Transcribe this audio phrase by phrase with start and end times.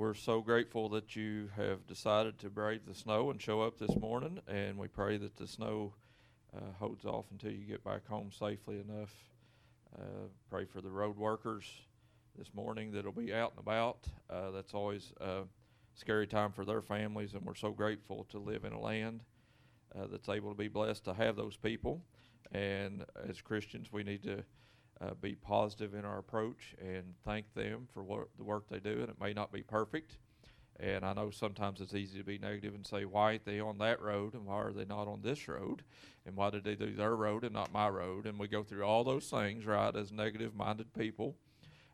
[0.00, 3.94] we're so grateful that you have decided to brave the snow and show up this
[4.00, 5.92] morning, and we pray that the snow
[6.56, 9.12] uh, holds off until you get back home safely enough.
[9.94, 11.66] Uh, pray for the road workers
[12.38, 14.06] this morning that'll be out and about.
[14.30, 15.42] Uh, that's always a
[15.92, 19.20] scary time for their families, and we're so grateful to live in a land
[19.94, 22.00] uh, that's able to be blessed to have those people.
[22.52, 24.44] And as Christians, we need to
[25.00, 29.00] uh, be positive in our approach and thank them for what the work they do.
[29.00, 30.18] And it may not be perfect.
[30.78, 33.78] And I know sometimes it's easy to be negative and say, why ain't they on
[33.78, 35.82] that road and why are they not on this road?
[36.26, 38.26] And why did they do their road and not my road?
[38.26, 41.36] And we go through all those things, right, as negative minded people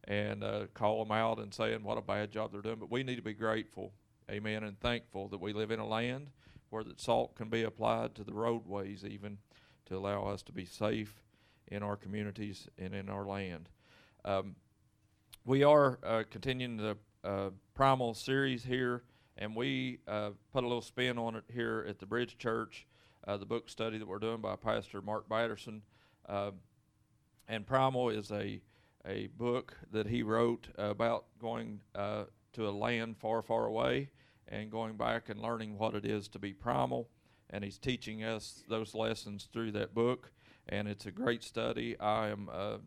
[0.04, 2.78] and uh, call them out and saying what a bad job they're doing.
[2.78, 3.92] But we need to be grateful,
[4.30, 6.28] amen, and thankful that we live in a land
[6.70, 9.38] where that salt can be applied to the roadways, even
[9.86, 11.22] to allow us to be safe
[11.68, 13.68] in our communities and in our land.
[14.24, 14.56] Um,
[15.44, 19.02] we are uh, continuing the uh, primal series here,
[19.38, 22.86] and we uh, put a little spin on it here at the Bridge Church,
[23.26, 25.82] uh, the book study that we're doing by Pastor Mark Batterson.
[26.28, 26.50] Uh,
[27.48, 28.60] and primal is a
[29.06, 34.10] a book that he wrote about going uh, to a land far, far away
[34.48, 37.08] and going back and learning what it is to be primal.
[37.50, 40.32] And he's teaching us those lessons through that book
[40.68, 41.98] and it's a great study.
[41.98, 42.78] I am uh,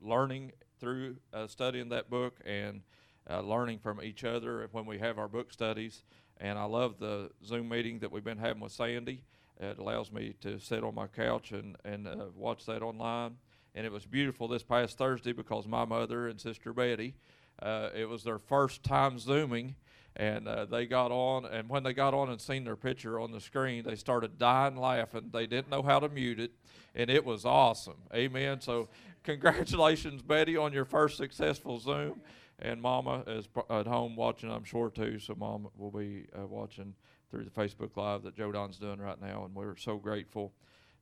[0.00, 2.82] learning through uh, studying that book and
[3.28, 6.02] uh, learning from each other when we have our book studies.
[6.38, 9.24] And I love the Zoom meeting that we've been having with Sandy.
[9.58, 13.36] It allows me to sit on my couch and, and uh, watch that online.
[13.74, 17.14] And it was beautiful this past Thursday because my mother and sister Betty,
[17.62, 19.76] uh, it was their first time Zooming
[20.16, 23.30] and uh, they got on and when they got on and seen their picture on
[23.30, 25.28] the screen they started dying laughing.
[25.32, 26.52] They didn't know how to mute it
[26.94, 27.98] and it was awesome.
[28.14, 28.60] Amen.
[28.60, 28.88] So
[29.22, 32.20] congratulations betty on your first successful zoom.
[32.58, 35.18] And mama is at home watching i'm sure too.
[35.18, 36.94] So mom will be uh, watching
[37.30, 40.52] through the facebook live that joe don's doing right now and we're so grateful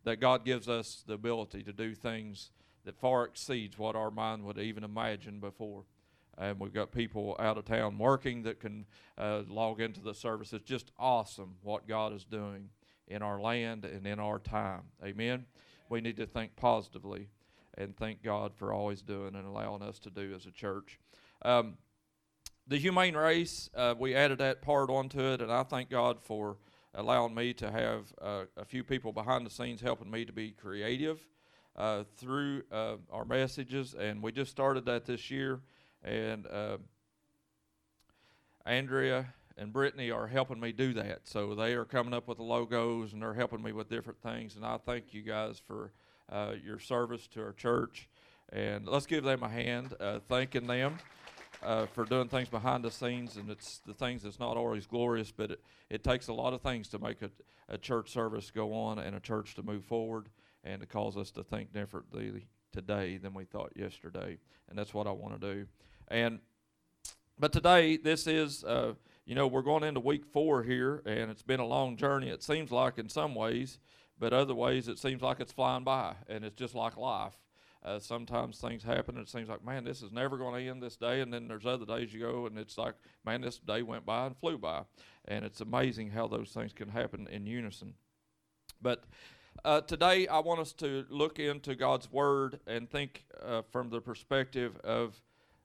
[0.04, 2.50] that god gives us the ability to do things
[2.86, 5.84] that far exceeds what our mind would even imagine before
[6.38, 8.86] and we've got people out of town working that can
[9.18, 10.52] uh, log into the service.
[10.52, 12.70] It's just awesome what God is doing
[13.06, 14.82] in our land and in our time.
[15.04, 15.46] Amen.
[15.88, 17.28] We need to think positively
[17.76, 20.98] and thank God for always doing and allowing us to do as a church.
[21.42, 21.76] Um,
[22.66, 26.56] the humane race, uh, we added that part onto it, and I thank God for
[26.94, 30.52] allowing me to have uh, a few people behind the scenes helping me to be
[30.52, 31.26] creative
[31.76, 33.94] uh, through uh, our messages.
[33.94, 35.60] And we just started that this year
[36.04, 36.76] and uh,
[38.66, 41.20] Andrea and Brittany are helping me do that.
[41.24, 44.56] So they are coming up with the logos and they're helping me with different things.
[44.56, 45.92] And I thank you guys for
[46.30, 48.08] uh, your service to our church.
[48.52, 50.98] And let's give them a hand, uh, thanking them.
[51.62, 55.32] Uh, for doing things behind the scenes, and it's the things that's not always glorious,
[55.34, 57.30] but it, it takes a lot of things to make a,
[57.70, 60.28] a church service go on and a church to move forward
[60.62, 64.36] and to cause us to think differently today than we thought yesterday.
[64.68, 65.66] And that's what I want to do.
[66.08, 66.40] And
[67.38, 68.94] but today, this is, uh,
[69.26, 72.28] you know, we're going into week four here, and it's been a long journey.
[72.28, 73.78] It seems like in some ways,
[74.18, 77.34] but other ways it seems like it's flying by, and it's just like life.
[77.84, 80.82] Uh, sometimes things happen, and it seems like, man, this is never going to end
[80.82, 81.20] this day.
[81.20, 82.94] And then there's other days you go, and it's like,
[83.26, 84.84] man, this day went by and flew by.
[85.26, 87.94] And it's amazing how those things can happen in unison.
[88.80, 89.04] But
[89.64, 94.00] uh, today, I want us to look into God's Word and think uh, from the
[94.00, 95.20] perspective of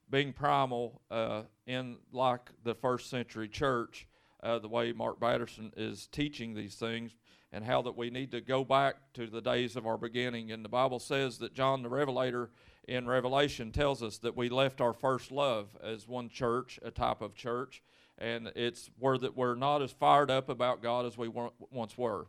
[0.10, 4.08] being primal uh, in like the first century church,
[4.42, 7.16] uh, the way Mark Batterson is teaching these things,
[7.52, 10.52] and how that we need to go back to the days of our beginning.
[10.52, 12.50] And the Bible says that John the Revelator
[12.88, 17.22] in Revelation tells us that we left our first love as one church, a type
[17.22, 17.84] of church,
[18.18, 21.30] and it's where that we're not as fired up about God as we
[21.72, 22.28] once were.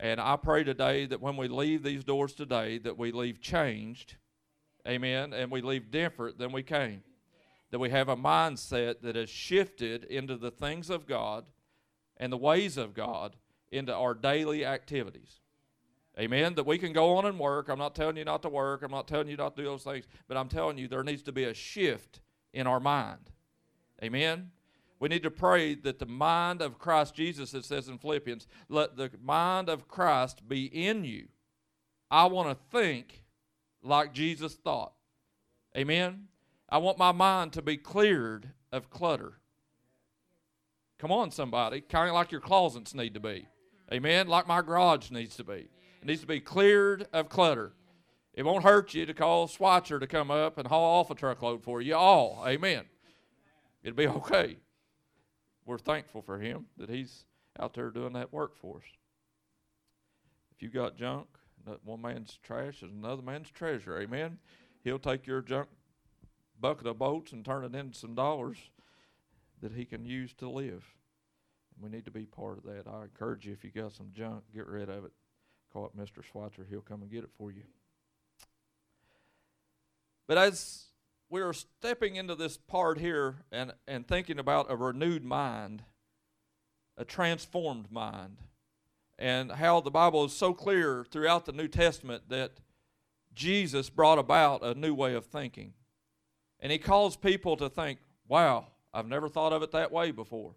[0.00, 4.16] And I pray today that when we leave these doors today, that we leave changed
[4.88, 5.32] Amen.
[5.32, 7.02] And we leave different than we came.
[7.70, 11.44] That we have a mindset that has shifted into the things of God
[12.16, 13.36] and the ways of God
[13.70, 15.40] into our daily activities.
[16.18, 16.54] Amen.
[16.54, 17.68] That we can go on and work.
[17.68, 18.82] I'm not telling you not to work.
[18.82, 20.06] I'm not telling you not to do those things.
[20.26, 22.20] But I'm telling you there needs to be a shift
[22.54, 23.30] in our mind.
[24.02, 24.50] Amen.
[25.00, 28.96] We need to pray that the mind of Christ Jesus, it says in Philippians, let
[28.96, 31.28] the mind of Christ be in you.
[32.10, 33.22] I want to think
[33.82, 34.92] like Jesus thought.
[35.76, 36.28] Amen.
[36.68, 39.38] I want my mind to be cleared of clutter.
[40.98, 41.80] Come on, somebody.
[41.80, 43.46] Kind of like your closets need to be.
[43.92, 44.26] Amen.
[44.28, 45.68] Like my garage needs to be.
[46.00, 47.72] It needs to be cleared of clutter.
[48.34, 51.62] It won't hurt you to call Swatcher to come up and haul off a truckload
[51.62, 52.44] for you all.
[52.46, 52.84] Amen.
[53.82, 54.56] It'll be okay.
[55.64, 57.24] we're thankful for him that he's
[57.58, 58.84] out there doing that work for us.
[60.54, 61.26] If you got junk,
[61.68, 63.98] Uh, one man's trash is another man's treasure.
[63.98, 64.38] Amen.
[64.84, 65.68] He'll take your junk
[66.60, 68.56] bucket of bolts and turn it into some dollars
[69.60, 70.84] that he can use to live.
[71.74, 72.86] And we need to be part of that.
[72.86, 75.12] I encourage you if you got some junk, get rid of it.
[75.72, 76.22] Call up Mr.
[76.22, 76.66] Schweitzer.
[76.68, 77.62] He'll come and get it for you.
[80.26, 80.84] But as
[81.30, 85.82] we are stepping into this part here and, and thinking about a renewed mind,
[86.96, 88.38] a transformed mind,
[89.18, 92.52] and how the Bible is so clear throughout the New Testament that
[93.34, 95.74] Jesus brought about a new way of thinking.
[96.60, 100.54] And he calls people to think, wow, I've never thought of it that way before.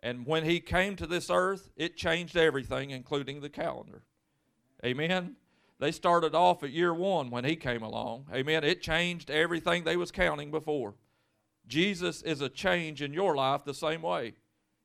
[0.00, 4.02] And when he came to this earth, it changed everything, including the calendar.
[4.84, 5.36] Amen.
[5.78, 8.26] They started off at year one when he came along.
[8.32, 8.64] Amen.
[8.64, 10.94] It changed everything they was counting before.
[11.66, 14.34] Jesus is a change in your life the same way.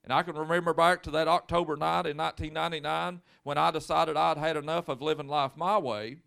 [0.10, 4.40] And I can remember back to that October night in 1999 when I decided I'd
[4.40, 6.18] had enough of living life my way.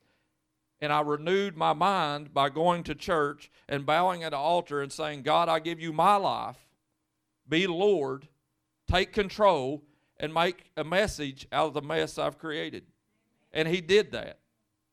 [0.80, 4.92] And I renewed my mind by going to church and bowing at an altar and
[4.92, 6.58] saying, God, I give you my life.
[7.48, 8.28] Be Lord.
[8.86, 9.82] Take control
[10.16, 12.84] and make a message out of the mess I've created.
[13.52, 14.38] And He did that.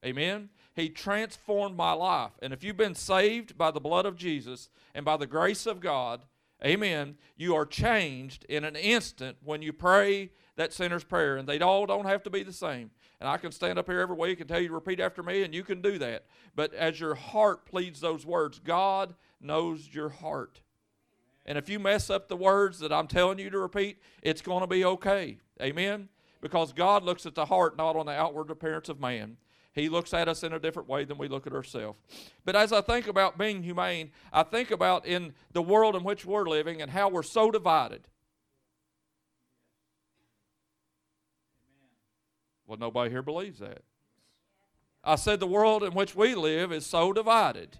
[0.03, 0.49] Amen.
[0.75, 2.31] He transformed my life.
[2.41, 5.79] And if you've been saved by the blood of Jesus and by the grace of
[5.79, 6.21] God,
[6.63, 11.37] amen, you are changed in an instant when you pray that sinner's prayer.
[11.37, 12.91] And they all don't have to be the same.
[13.19, 15.43] And I can stand up here every week and tell you to repeat after me,
[15.43, 16.25] and you can do that.
[16.55, 20.61] But as your heart pleads those words, God knows your heart.
[21.45, 24.61] And if you mess up the words that I'm telling you to repeat, it's going
[24.61, 25.37] to be okay.
[25.61, 26.09] Amen?
[26.41, 29.37] Because God looks at the heart, not on the outward appearance of man.
[29.79, 31.99] He looks at us in a different way than we look at ourselves.
[32.45, 36.25] But as I think about being humane, I think about in the world in which
[36.25, 38.07] we're living and how we're so divided.
[42.67, 43.81] Well, nobody here believes that.
[45.03, 47.77] I said the world in which we live is so divided.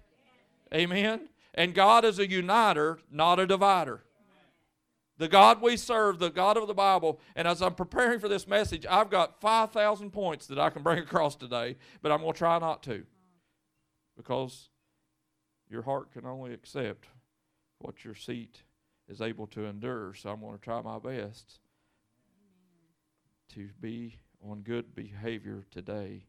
[0.74, 1.28] Amen.
[1.54, 4.02] And God is a uniter, not a divider
[5.20, 7.20] the God we serve, the God of the Bible.
[7.36, 10.98] And as I'm preparing for this message, I've got 5,000 points that I can bring
[11.02, 13.04] across today, but I'm going to try not to
[14.16, 14.70] because
[15.68, 17.06] your heart can only accept
[17.80, 18.62] what your seat
[19.10, 20.14] is able to endure.
[20.14, 21.60] So I'm going to try my best
[23.50, 26.24] to be on good behavior today.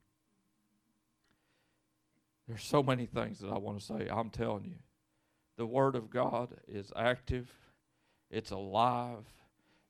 [2.46, 4.10] There's so many things that I want to say.
[4.12, 4.80] I'm telling you,
[5.56, 7.54] the Word of God is active
[8.32, 9.26] it's alive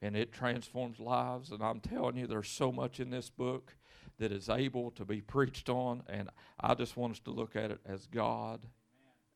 [0.02, 1.52] and it transforms lives.
[1.52, 3.76] And I'm telling you, there's so much in this book
[4.18, 6.04] that is able to be preached on.
[6.10, 6.30] And
[6.60, 8.62] I just want us to look at it as God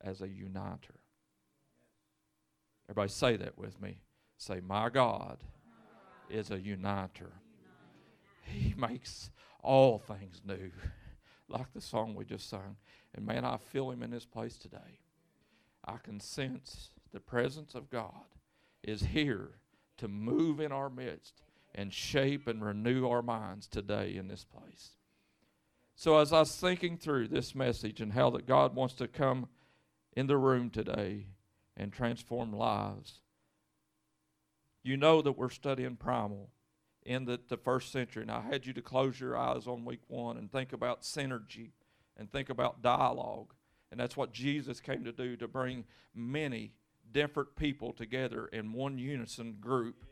[0.02, 0.96] as a uniter.
[2.90, 4.00] Everybody say that with me.
[4.38, 5.38] Say, My God
[6.30, 7.32] is a uniter.
[8.44, 9.32] He makes
[9.64, 10.72] all things new,
[11.50, 12.76] like the song we just sung.
[13.16, 15.00] And man, I feel Him in this place today.
[15.84, 18.26] I can sense the presence of God
[18.88, 19.52] is here
[19.98, 21.42] to move in our midst
[21.74, 24.92] and shape and renew our minds today in this place.
[25.96, 29.48] So, as I was thinking through this message and how that God wants to come
[30.14, 31.28] in the room today
[31.78, 33.22] and transform lives,
[34.84, 36.50] you know that we're studying primal
[37.06, 38.24] in the, the first century.
[38.24, 41.72] And I had you to close your eyes on week one and think about synergy
[42.18, 43.54] and think about dialogue.
[43.92, 46.74] And that's what Jesus came to do to bring many
[47.12, 50.06] different people together in one unison group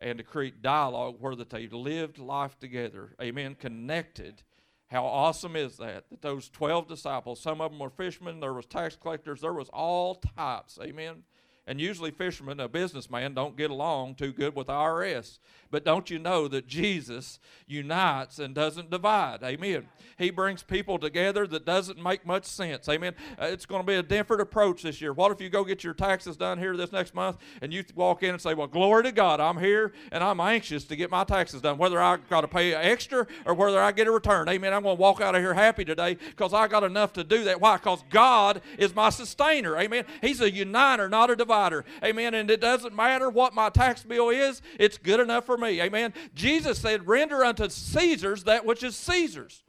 [0.00, 4.42] and to create dialogue where that they lived life together amen connected.
[4.88, 6.08] How awesome is that?
[6.10, 9.68] That those 12 disciples some of them were fishermen there was tax collectors there was
[9.70, 11.22] all types amen
[11.66, 15.40] and usually fishermen, a businessman, don't get along too good with IRS.
[15.68, 19.42] But don't you know that Jesus unites and doesn't divide?
[19.42, 19.88] Amen.
[20.16, 22.88] He brings people together that doesn't make much sense.
[22.88, 23.14] Amen.
[23.30, 25.12] Uh, it's going to be a different approach this year.
[25.12, 28.22] What if you go get your taxes done here this next month and you walk
[28.22, 31.24] in and say, Well, glory to God, I'm here and I'm anxious to get my
[31.24, 34.48] taxes done, whether I got to pay extra or whether I get a return.
[34.48, 34.72] Amen.
[34.72, 37.42] I'm going to walk out of here happy today because I got enough to do
[37.42, 37.60] that.
[37.60, 37.76] Why?
[37.76, 39.76] Because God is my sustainer.
[39.76, 40.04] Amen.
[40.22, 41.84] He's a uniter, not a divider provider.
[42.04, 42.34] Amen.
[42.34, 45.80] And it doesn't matter what my tax bill is, it's good enough for me.
[45.80, 46.12] Amen.
[46.34, 49.62] Jesus said, Render unto Caesar's that which is Caesar's.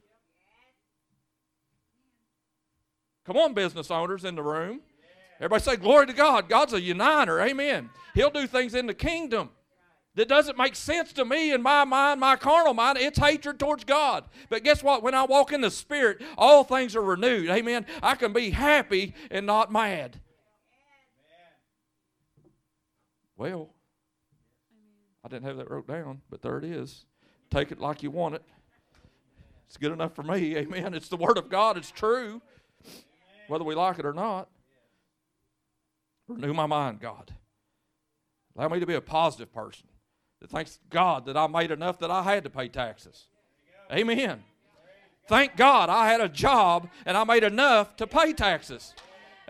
[3.24, 4.80] Come on, business owners in the room.
[5.38, 6.48] Everybody say, Glory to God.
[6.48, 7.40] God's a uniter.
[7.40, 7.90] Amen.
[8.14, 9.50] He'll do things in the kingdom
[10.14, 12.98] that doesn't make sense to me in my mind, my carnal mind.
[12.98, 14.24] It's hatred towards God.
[14.48, 15.02] But guess what?
[15.02, 17.48] When I walk in the Spirit, all things are renewed.
[17.50, 17.86] Amen.
[18.02, 20.18] I can be happy and not mad.
[23.38, 23.70] Well,
[25.24, 27.06] I didn't have that wrote down, but there it is.
[27.50, 28.42] Take it like you want it.
[29.68, 30.56] It's good enough for me.
[30.56, 30.92] Amen.
[30.92, 31.76] It's the Word of God.
[31.76, 32.42] It's true,
[33.46, 34.48] whether we like it or not.
[36.26, 37.32] Renew my mind, God.
[38.56, 39.86] Allow me to be a positive person
[40.40, 43.28] that thanks God that I made enough that I had to pay taxes.
[43.92, 44.42] Amen.
[45.28, 48.94] Thank God I had a job and I made enough to pay taxes.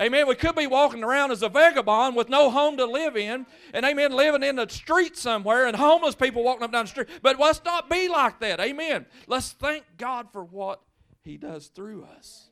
[0.00, 0.28] Amen.
[0.28, 3.84] We could be walking around as a vagabond with no home to live in, and
[3.84, 7.08] amen, living in the street somewhere, and homeless people walking up down the street.
[7.22, 8.60] But let's not be like that.
[8.60, 9.06] Amen.
[9.26, 10.80] Let's thank God for what
[11.22, 12.48] He does through us.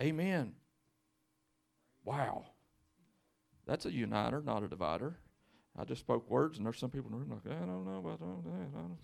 [0.00, 0.52] Amen.
[2.04, 2.46] Wow.
[3.66, 5.18] That's a uniter, not a divider.
[5.78, 7.98] I just spoke words, and there's some people in the room like, I don't know
[7.98, 8.24] about that.
[8.24, 8.96] I don't know.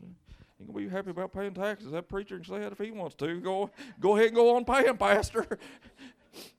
[0.58, 1.92] You can be happy about paying taxes.
[1.92, 3.40] That preacher can say that if he wants to.
[3.40, 5.58] Go, go ahead and go on paying, Pastor.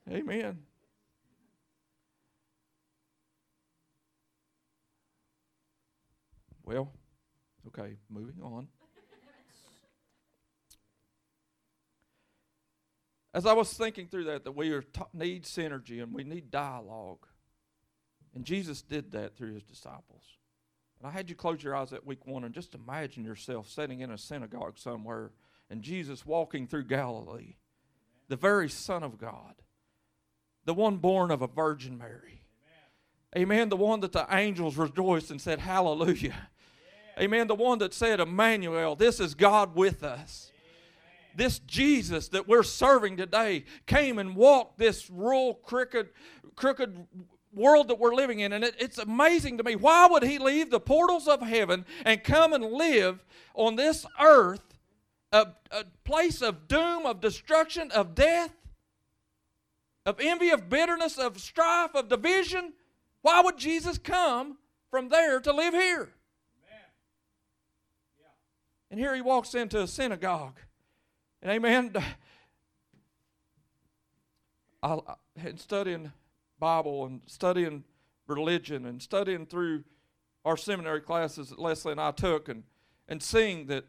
[0.10, 0.60] Amen.
[6.66, 6.92] Well,
[7.68, 8.68] okay, moving on.
[13.36, 17.28] As I was thinking through that, that we t- need synergy and we need dialogue.
[18.34, 20.24] And Jesus did that through his disciples.
[21.00, 24.00] And I had you close your eyes at week one and just imagine yourself sitting
[24.00, 25.32] in a synagogue somewhere
[25.70, 27.56] and Jesus walking through Galilee,
[28.30, 29.56] the very Son of God,
[30.64, 32.42] the one born of a Virgin Mary.
[33.36, 33.52] Amen.
[33.52, 33.70] Amen.
[33.70, 36.50] The one that the angels rejoiced and said, Hallelujah.
[37.20, 37.48] Amen.
[37.48, 40.52] The one that said, Emmanuel, this is God with us.
[41.36, 46.10] This Jesus that we're serving today came and walked this rural, crooked,
[46.56, 47.08] crooked
[47.54, 48.54] world that we're living in.
[48.54, 49.76] And it, it's amazing to me.
[49.76, 54.64] Why would he leave the portals of heaven and come and live on this earth,
[55.32, 58.54] a, a place of doom, of destruction, of death,
[60.06, 62.74] of envy, of bitterness, of strife, of division?
[63.22, 64.58] Why would Jesus come
[64.92, 66.10] from there to live here?
[68.92, 70.60] And here he walks into a synagogue.
[71.42, 71.94] And amen.
[74.84, 75.00] I,
[75.38, 76.12] had studying
[76.60, 77.84] Bible and studying
[78.28, 79.84] religion and studying through
[80.46, 82.64] our seminary classes that Leslie and I took and,
[83.08, 83.86] and seeing that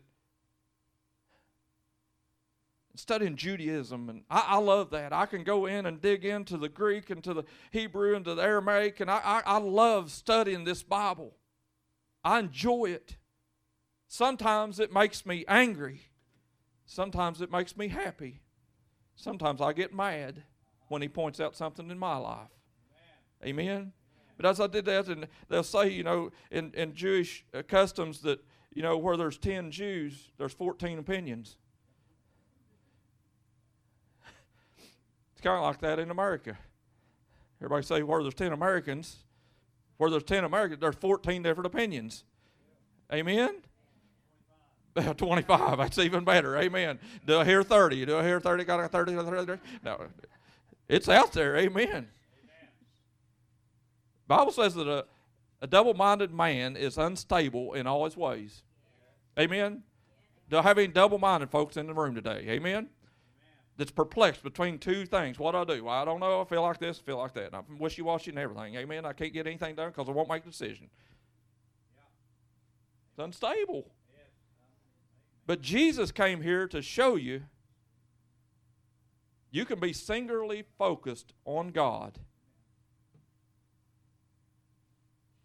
[2.95, 5.13] studying Judaism, and I, I, love that.
[5.13, 8.35] I can go in and dig into the Greek and to the Hebrew and to
[8.35, 11.37] the Aramaic, and I, I, I love studying this Bible.
[12.25, 13.17] I enjoy it.
[14.17, 16.01] Sometimes it makes me angry.
[16.87, 18.41] Sometimes it makes me happy.
[19.15, 20.43] Sometimes I get mad
[20.89, 22.49] when he points out something in my life.
[23.45, 23.61] Amen.
[23.61, 23.93] Amen.
[24.39, 28.21] But as I did that, and they'll say, you know, in, in Jewish uh, customs
[28.23, 28.43] that,
[28.73, 31.59] you know, where there's 10 Jews, there's 14 opinions.
[35.33, 36.57] It's kind of like that in America.
[37.61, 39.17] Everybody say, where there's 10 Americans,
[39.99, 42.25] where there's 10 Americans, there's 14 different opinions.
[43.13, 43.57] Amen?
[45.17, 45.79] 25.
[45.79, 46.57] That's even better.
[46.57, 46.99] Amen.
[47.27, 48.07] Do I hear 30?
[48.07, 48.65] Do I hear 30?
[48.65, 49.17] Got a 30?
[49.17, 49.61] 30?
[49.85, 50.07] No.
[50.89, 51.57] It's out there.
[51.57, 52.09] Amen.
[54.27, 55.05] Bible says that a,
[55.61, 58.63] a double-minded man is unstable in all his ways.
[59.39, 59.83] Amen.
[60.49, 62.45] Do I have any double-minded folks in the room today?
[62.49, 62.89] Amen.
[63.77, 65.39] That's perplexed between two things.
[65.39, 65.85] What do I do?
[65.85, 66.41] Well, I don't know.
[66.41, 67.47] I feel like this, I feel like that.
[67.47, 68.77] And I'm wishy-washy and everything.
[68.77, 69.05] Amen.
[69.05, 70.89] I can't get anything done because I won't make a decision.
[73.13, 73.91] It's unstable.
[75.47, 77.43] But Jesus came here to show you
[79.51, 82.19] you can be singularly focused on God.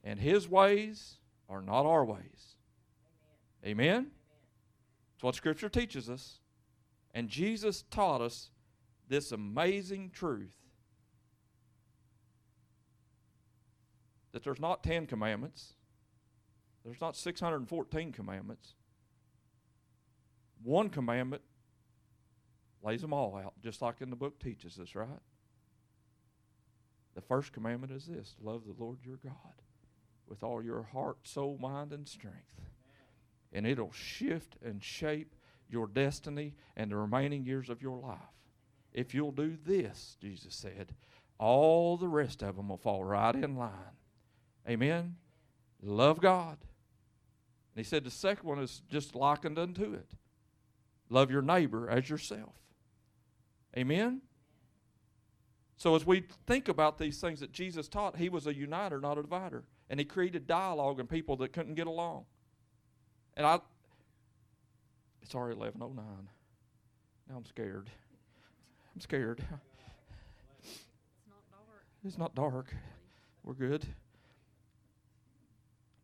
[0.03, 1.17] And His ways
[1.48, 2.55] are not our ways.
[3.65, 4.08] Amen?
[5.13, 6.39] That's what Scripture teaches us.
[7.13, 8.50] And Jesus taught us
[9.08, 10.55] this amazing truth
[14.31, 15.74] that there's not 10 commandments,
[16.84, 18.74] there's not 614 commandments.
[20.63, 21.41] One commandment
[22.84, 25.08] lays them all out, just like in the book teaches us, right?
[27.15, 29.34] The first commandment is this love the Lord your God
[30.27, 32.38] with all your heart, soul, mind, and strength.
[33.53, 35.36] And it'll shift and shape
[35.70, 38.18] your destiny and the remaining years of your life.
[38.94, 40.94] If you'll do this, Jesus said,
[41.38, 43.98] all the rest of them will fall right in line.
[44.70, 45.15] Amen?
[45.82, 46.58] Love God.
[46.62, 50.13] And he said the second one is just likened unto it
[51.12, 52.56] Love your neighbor as yourself.
[53.77, 54.22] Amen?
[55.75, 59.18] So, as we think about these things that Jesus taught, he was a uniter, not
[59.18, 59.63] a divider.
[59.89, 62.25] And he created dialogue and people that couldn't get along.
[63.36, 63.60] And I,
[65.22, 66.30] it's already 1109.
[67.30, 67.89] Now I'm scared.
[68.96, 69.44] I'm scared.
[70.63, 70.80] It's
[71.27, 71.84] not dark.
[72.06, 72.74] It's not dark.
[73.44, 73.86] We're good.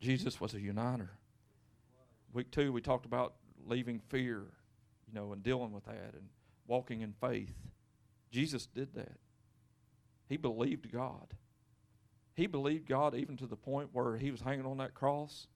[0.02, 1.12] Jesus was a uniter.
[2.34, 3.36] week two, we talked about
[3.66, 4.44] leaving fear,
[5.08, 6.30] you know, and dealing with that and
[6.68, 7.56] walking in faith.
[8.32, 9.18] Jesus did that.
[10.28, 11.34] He believed God.
[12.34, 15.48] He believed God even to the point where he was hanging on that cross.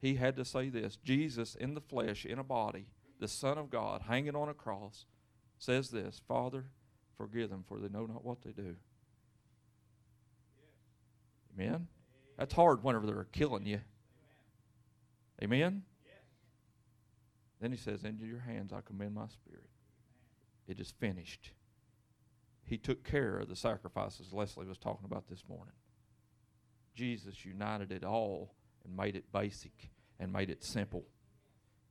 [0.00, 2.86] He had to say this Jesus in the flesh, in a body,
[3.20, 5.06] the Son of God, hanging on a cross,
[5.58, 6.66] says this Father,
[7.16, 8.76] forgive them, for they know not what they do.
[11.54, 11.86] Amen?
[12.38, 13.80] That's hard whenever they're killing you.
[15.42, 15.82] Amen?
[17.62, 19.70] Then he says, Into your hands I commend my spirit.
[20.66, 21.52] It is finished.
[22.64, 25.74] He took care of the sacrifices Leslie was talking about this morning.
[26.94, 28.54] Jesus united it all
[28.84, 31.04] and made it basic and made it simple.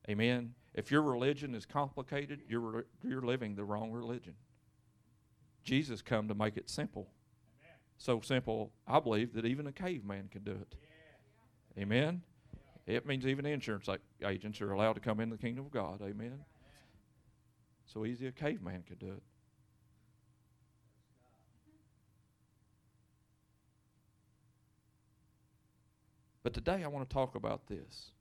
[0.09, 0.55] Amen.
[0.73, 4.33] If your religion is complicated, you're you're living the wrong religion.
[5.63, 7.07] Jesus come to make it simple.
[7.97, 10.75] So simple, I believe that even a caveman can do it.
[11.79, 12.23] Amen.
[12.87, 13.87] It means even insurance
[14.25, 16.01] agents are allowed to come into the kingdom of God.
[16.01, 16.39] Amen.
[17.85, 19.23] So easy a caveman could do it.
[26.43, 28.11] But today I want to talk about this.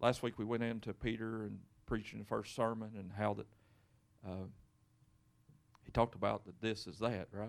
[0.00, 3.46] Last week we went into Peter and preaching the first sermon and how that
[4.26, 4.46] uh,
[5.84, 7.48] he talked about that this is that, right?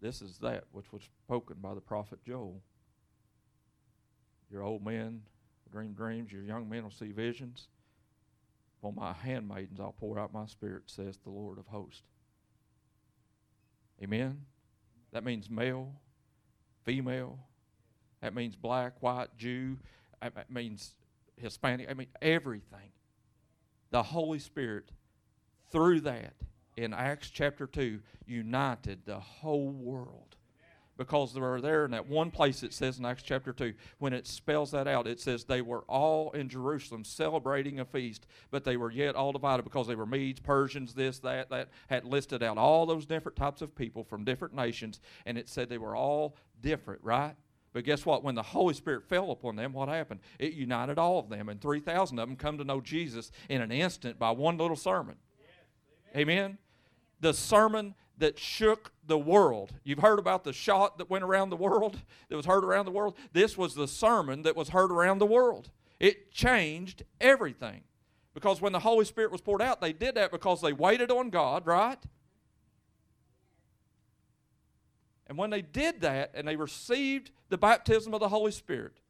[0.00, 2.62] This is that which was spoken by the prophet Joel.
[4.50, 5.22] Your old men
[5.64, 7.68] will dream dreams, your young men will see visions.
[8.82, 12.02] On my handmaidens I'll pour out my spirit, says the Lord of hosts.
[14.02, 14.42] Amen?
[15.12, 15.92] That means male,
[16.84, 17.38] female.
[18.20, 19.78] That means black, white, Jew.
[20.22, 20.94] That means
[21.36, 21.90] Hispanic.
[21.90, 22.92] I mean, everything.
[23.90, 24.90] The Holy Spirit,
[25.70, 26.34] through that,
[26.76, 30.36] in Acts chapter 2, united the whole world
[30.98, 34.12] because they were there in that one place it says in Acts chapter 2, when
[34.12, 38.64] it spells that out, it says they were all in Jerusalem celebrating a feast, but
[38.64, 42.42] they were yet all divided because they were Medes, Persians, this, that, that, had listed
[42.42, 45.96] out all those different types of people from different nations, and it said they were
[45.96, 47.34] all different, right?
[47.72, 48.24] But guess what?
[48.24, 50.20] When the Holy Spirit fell upon them, what happened?
[50.40, 53.70] It united all of them, and 3,000 of them come to know Jesus in an
[53.70, 55.14] instant by one little sermon.
[55.38, 55.48] Yes,
[56.16, 56.28] amen.
[56.28, 56.58] amen?
[57.20, 59.74] The sermon that shook the world.
[59.82, 62.92] You've heard about the shot that went around the world, that was heard around the
[62.92, 63.16] world.
[63.32, 65.70] This was the sermon that was heard around the world.
[65.98, 67.82] It changed everything.
[68.34, 71.30] Because when the Holy Spirit was poured out, they did that because they waited on
[71.30, 71.98] God, right?
[75.26, 79.00] And when they did that and they received the baptism of the Holy Spirit,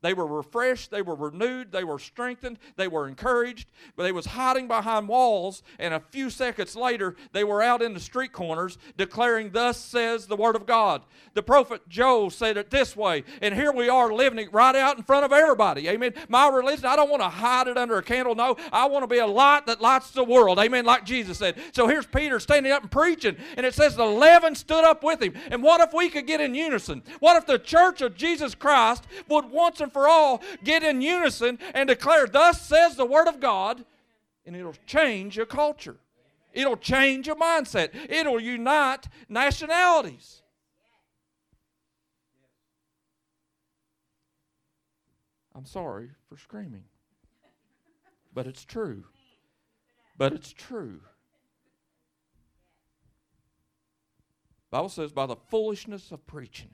[0.00, 4.26] they were refreshed, they were renewed, they were strengthened, they were encouraged, but they was
[4.26, 8.78] hiding behind walls, and a few seconds later they were out in the street corners
[8.96, 11.02] declaring, Thus says the word of God.
[11.34, 14.96] The prophet Joel said it this way, and here we are living it right out
[14.96, 15.88] in front of everybody.
[15.88, 16.14] Amen.
[16.28, 18.34] My religion, I don't want to hide it under a candle.
[18.34, 20.58] No, I want to be a light that lights the world.
[20.58, 20.84] Amen.
[20.84, 21.56] Like Jesus said.
[21.72, 25.22] So here's Peter standing up and preaching, and it says the eleven stood up with
[25.22, 25.34] him.
[25.50, 27.02] And what if we could get in unison?
[27.20, 31.00] What if the church of Jesus Christ would once and and for all get in
[31.00, 33.84] unison and declare, Thus says the Word of God,
[34.44, 35.96] and it'll change a culture.
[36.52, 37.90] It'll change a mindset.
[38.10, 40.42] It'll unite nationalities.
[45.54, 46.84] I'm sorry for screaming,
[48.32, 49.04] but it's true.
[50.16, 51.00] But it's true.
[54.70, 56.70] Bible says by the foolishness of preaching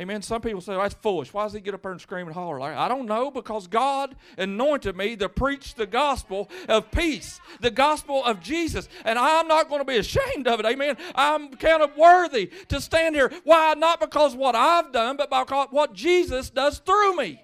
[0.00, 0.22] Amen.
[0.22, 1.34] Some people say, oh, that's foolish.
[1.34, 2.58] Why does he get up there and scream and holler?
[2.58, 7.70] Like, I don't know, because God anointed me to preach the gospel of peace, the
[7.70, 8.88] gospel of Jesus.
[9.04, 10.64] And I'm not going to be ashamed of it.
[10.64, 10.96] Amen.
[11.14, 13.30] I'm kind of worthy to stand here.
[13.44, 13.74] Why?
[13.74, 17.24] Not because what I've done, but because what Jesus does through me.
[17.24, 17.42] Amen.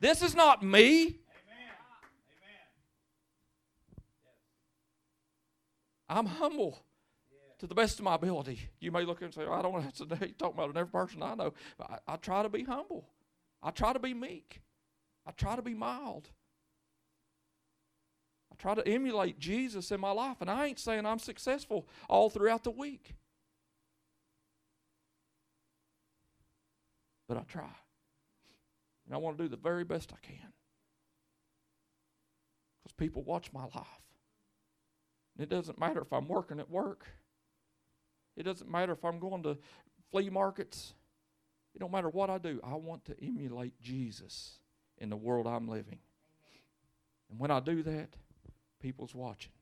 [0.00, 1.02] This is not me.
[1.02, 1.16] Amen.
[6.08, 6.78] I'm humble
[7.58, 8.60] to the best of my ability.
[8.80, 11.52] You may look and say, I don't that's a, talking about every person I know.
[11.76, 13.08] But I, I try to be humble.
[13.62, 14.60] I try to be meek.
[15.26, 16.28] I try to be mild.
[18.52, 20.36] I try to emulate Jesus in my life.
[20.40, 23.14] And I ain't saying I'm successful all throughout the week.
[27.28, 27.70] But I try.
[29.06, 30.52] And I want to do the very best I can.
[32.82, 33.86] Because people watch my life.
[35.36, 37.04] And it doesn't matter if I'm working at work
[38.38, 39.58] it doesn't matter if I'm going to
[40.12, 40.94] flea markets.
[41.74, 42.60] It don't matter what I do.
[42.62, 44.58] I want to emulate Jesus
[44.98, 45.98] in the world I'm living.
[47.28, 48.10] And when I do that,
[48.80, 49.52] people's watching.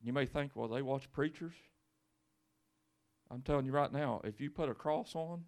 [0.00, 1.54] You may think, well, they watch preachers.
[3.28, 5.42] I'm telling you right now, if you put a cross on,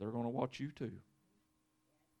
[0.00, 0.92] they're going to watch you too.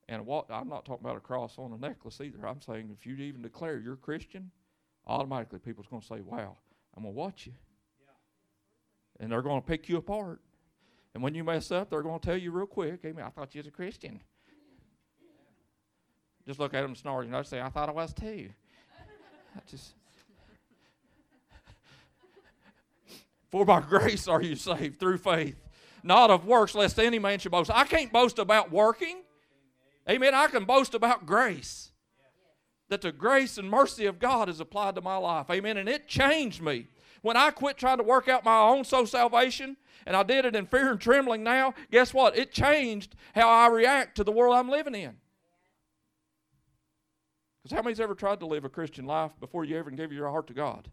[0.08, 2.46] And what I'm not talking about a cross on a necklace either.
[2.46, 4.50] I'm saying if you even declare you're Christian,
[5.06, 6.58] automatically people's going to say, "Wow,
[6.94, 7.54] I'm going to watch you,"
[9.20, 10.40] and they're going to pick you apart.
[11.14, 13.24] And when you mess up, they're going to tell you real quick, "Amen.
[13.24, 14.20] I thought you was a Christian."
[16.46, 17.26] Just look at them and snort.
[17.26, 18.50] You know, say, "I thought I was too."
[19.54, 19.94] I just.
[23.50, 25.62] For by grace are you saved through faith,
[26.02, 27.70] not of works, lest any man should boast.
[27.70, 29.22] I can't boast about working.
[30.08, 30.34] Amen.
[30.34, 31.90] I can boast about grace.
[32.88, 35.50] That the grace and mercy of God is applied to my life.
[35.50, 35.76] Amen.
[35.76, 36.88] And it changed me.
[37.22, 40.56] When I quit trying to work out my own soul salvation, and I did it
[40.56, 42.36] in fear and trembling now, guess what?
[42.36, 45.16] It changed how I react to the world I'm living in.
[47.62, 50.28] Because how many's ever tried to live a Christian life before you ever gave your
[50.28, 50.90] heart to God?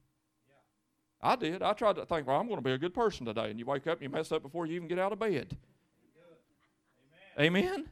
[1.21, 1.63] I did.
[1.63, 3.49] I tried to think, well, I'm going to be a good person today.
[3.49, 5.57] And you wake up and you mess up before you even get out of bed.
[7.39, 7.65] Amen.
[7.65, 7.89] Amen.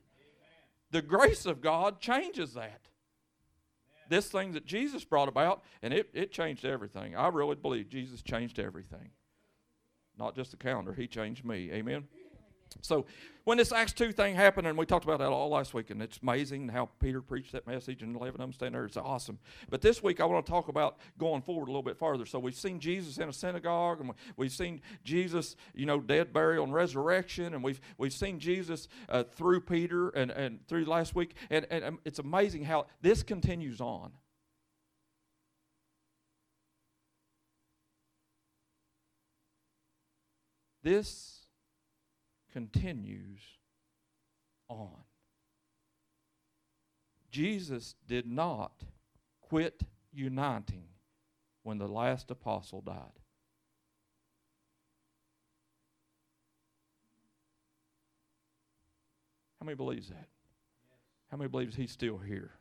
[0.92, 2.87] The grace of God changes that.
[4.10, 7.16] This thing that Jesus brought about, and it, it changed everything.
[7.16, 9.12] I really believe Jesus changed everything.
[10.18, 11.72] Not just the calendar, He changed me.
[11.72, 12.08] Amen.
[12.82, 13.06] So
[13.44, 16.02] when this Acts 2 thing happened, and we talked about that all last week, and
[16.02, 18.86] it's amazing how Peter preached that message, and 11 of them stand there.
[18.86, 19.40] It's awesome.
[19.70, 22.26] But this week, I want to talk about going forward a little bit farther.
[22.26, 26.66] So we've seen Jesus in a synagogue, and we've seen Jesus, you know, dead, burial,
[26.66, 31.36] and resurrection, and we've we've seen Jesus uh, through Peter and, and through last week,
[31.50, 34.12] and, and um, it's amazing how this continues on.
[40.84, 41.37] This
[42.58, 43.42] continues
[44.68, 44.90] on.
[47.30, 48.84] Jesus did not
[49.42, 50.86] quit uniting
[51.62, 52.96] when the last apostle died.
[59.60, 60.28] How many believes that?
[61.30, 62.54] How many believes he's still here?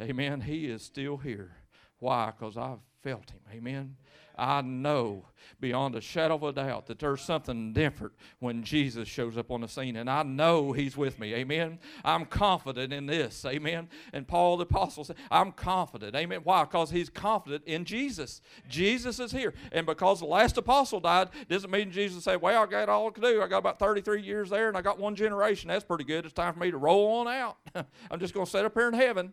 [0.00, 0.40] Amen.
[0.40, 1.50] He is still here.
[1.98, 2.32] Why?
[2.34, 3.40] Because I've felt him.
[3.52, 3.96] Amen.
[4.36, 5.26] I know
[5.60, 9.60] beyond a shadow of a doubt that there's something different when Jesus shows up on
[9.60, 11.34] the scene, and I know He's with me.
[11.34, 11.78] Amen.
[12.04, 13.44] I'm confident in this.
[13.44, 13.88] Amen.
[14.12, 16.14] And Paul the Apostle said, I'm confident.
[16.14, 16.40] Amen.
[16.44, 16.64] Why?
[16.64, 18.40] Because he's confident in Jesus.
[18.68, 19.54] Jesus is here.
[19.70, 23.10] And because the last apostle died, doesn't mean Jesus said, Well, I got all I
[23.10, 23.42] can do.
[23.42, 25.68] I got about 33 years there, and I got one generation.
[25.68, 26.24] That's pretty good.
[26.24, 27.56] It's time for me to roll on out.
[28.10, 29.32] I'm just going to sit up here in heaven.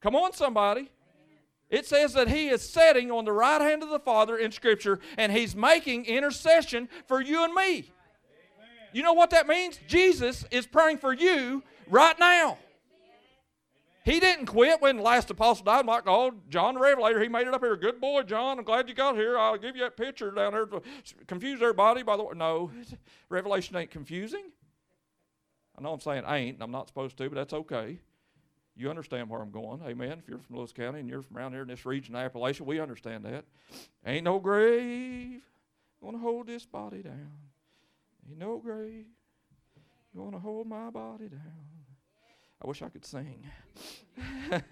[0.00, 0.90] Come on, somebody.
[1.70, 4.98] It says that he is sitting on the right hand of the Father in Scripture
[5.16, 7.62] and he's making intercession for you and me.
[7.62, 7.86] Amen.
[8.92, 9.78] You know what that means?
[9.86, 12.58] Jesus is praying for you right now.
[14.04, 15.80] He didn't quit when the last apostle died.
[15.80, 17.76] I'm like, oh, John the Revelator, he made it up here.
[17.76, 18.58] Good boy, John.
[18.58, 19.38] I'm glad you got here.
[19.38, 20.82] I'll give you that picture down there to
[21.26, 22.02] confuse everybody.
[22.02, 22.70] By the way, no,
[23.28, 24.44] Revelation ain't confusing.
[25.78, 28.00] I know I'm saying ain't, I'm not supposed to, but that's okay.
[28.76, 29.80] You understand where I'm going.
[29.84, 30.18] Amen.
[30.18, 32.62] If you're from Lewis County and you're from around here in this region of Appalachia,
[32.62, 33.44] we understand that.
[34.06, 35.42] Ain't no grave
[36.00, 37.32] going to hold this body down.
[38.28, 39.06] Ain't no grave
[40.16, 41.40] going to hold my body down.
[42.62, 43.46] I wish I could sing.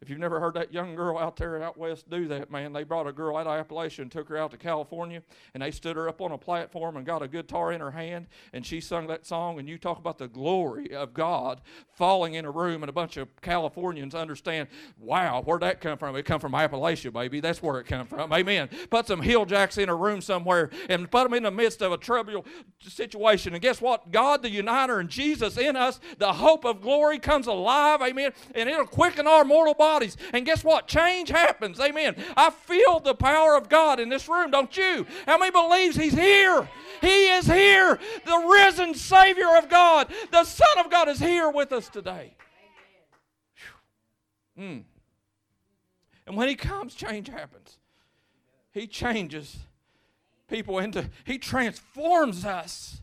[0.00, 2.84] If you've never heard that young girl out there out west do that, man, they
[2.84, 5.22] brought a girl out of Appalachia and took her out to California,
[5.54, 8.28] and they stood her up on a platform and got a guitar in her hand,
[8.52, 9.58] and she sung that song.
[9.58, 11.62] And you talk about the glory of God
[11.94, 14.68] falling in a room, and a bunch of Californians understand,
[15.00, 16.14] wow, where'd that come from?
[16.14, 17.40] It come from Appalachia, baby.
[17.40, 18.32] That's where it come from.
[18.32, 18.68] Amen.
[18.90, 21.90] Put some hill jacks in a room somewhere and put them in the midst of
[21.90, 22.46] a troubled
[22.78, 23.52] situation.
[23.52, 24.12] And guess what?
[24.12, 28.00] God, the uniter, and Jesus in us, the hope of glory comes alive.
[28.00, 28.30] Amen.
[28.54, 30.16] And it'll quicken our mortal body bodies.
[30.34, 30.86] And guess what?
[30.86, 31.80] Change happens.
[31.80, 32.14] Amen.
[32.36, 35.06] I feel the power of God in this room, don't you?
[35.26, 36.68] How many believes He's here?
[37.00, 37.98] He is here.
[38.26, 42.34] The risen Savior of God, the Son of God, is here with us today.
[44.58, 44.82] Mm.
[46.26, 47.78] And when He comes, change happens.
[48.72, 49.56] He changes
[50.48, 53.00] people into, He transforms us.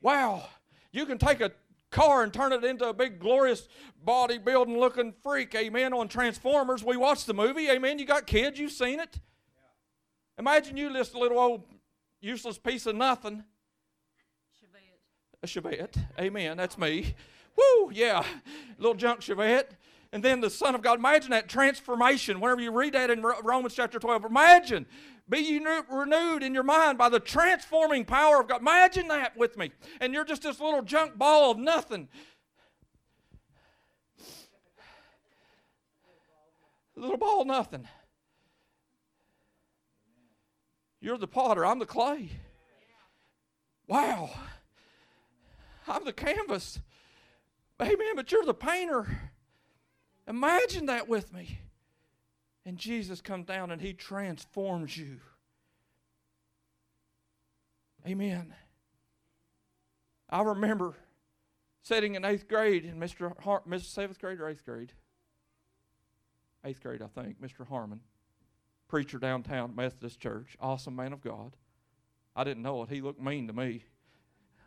[0.00, 0.44] Wow.
[0.92, 1.50] You can take a
[1.94, 3.68] car and turn it into a big glorious
[4.06, 6.84] bodybuilding looking freak amen on transformers.
[6.84, 7.98] We watched the movie amen.
[7.98, 9.20] You got kids you've seen it.
[10.38, 11.62] Imagine you just a little old
[12.20, 13.44] useless piece of nothing.
[14.60, 15.42] Chevette.
[15.42, 17.14] a chevette amen that's me.
[17.56, 18.24] Woo yeah
[18.78, 19.68] little junk chevette.
[20.12, 23.74] And then the son of god imagine that transformation whenever you read that in romans
[23.74, 24.86] chapter 12 imagine
[25.28, 25.58] be
[25.90, 28.60] renewed in your mind by the transforming power of God.
[28.60, 29.72] Imagine that with me.
[30.00, 32.08] And you're just this little junk ball of nothing.
[36.96, 37.88] little ball nothing.
[41.00, 42.30] You're the potter, I'm the clay.
[43.86, 44.30] Wow.
[45.86, 46.80] I'm the canvas.
[47.80, 48.16] Amen.
[48.16, 49.32] But you're the painter.
[50.26, 51.58] Imagine that with me.
[52.66, 55.20] And Jesus comes down and he transforms you.
[58.06, 58.54] Amen.
[60.30, 60.94] I remember
[61.82, 63.38] sitting in eighth grade in Mr.
[63.40, 63.84] Har- Mr.
[63.84, 64.92] seventh grade or eighth grade.
[66.64, 67.40] Eighth grade, I think.
[67.40, 67.66] Mr.
[67.66, 68.00] Harmon,
[68.88, 71.56] preacher downtown Methodist Church, awesome man of God.
[72.34, 72.88] I didn't know it.
[72.88, 73.84] He looked mean to me.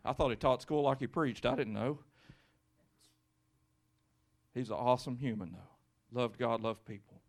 [0.05, 1.45] I thought he taught school like he preached.
[1.45, 1.99] I didn't know.
[4.53, 6.19] He's an awesome human, though.
[6.19, 7.21] Loved God, loved people.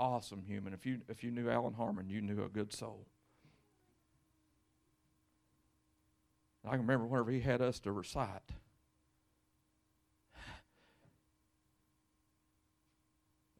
[0.00, 0.72] Awesome human.
[0.74, 3.06] If you if you knew Alan Harmon, you knew a good soul.
[6.66, 8.52] I can remember whenever he had us to recite.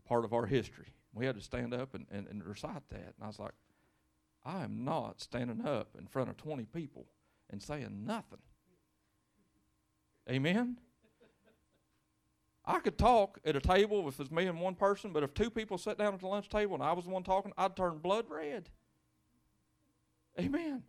[0.07, 0.95] Part of our history.
[1.13, 3.15] We had to stand up and, and, and recite that.
[3.17, 3.53] And I was like,
[4.45, 7.07] I am not standing up in front of 20 people
[7.51, 8.41] and saying nothing.
[10.29, 10.79] Amen?
[12.67, 15.51] I could talk at a table if it's me and one person, but if two
[15.51, 17.99] people sat down at the lunch table and I was the one talking, I'd turn
[17.99, 18.71] blood red.
[20.39, 20.83] Amen.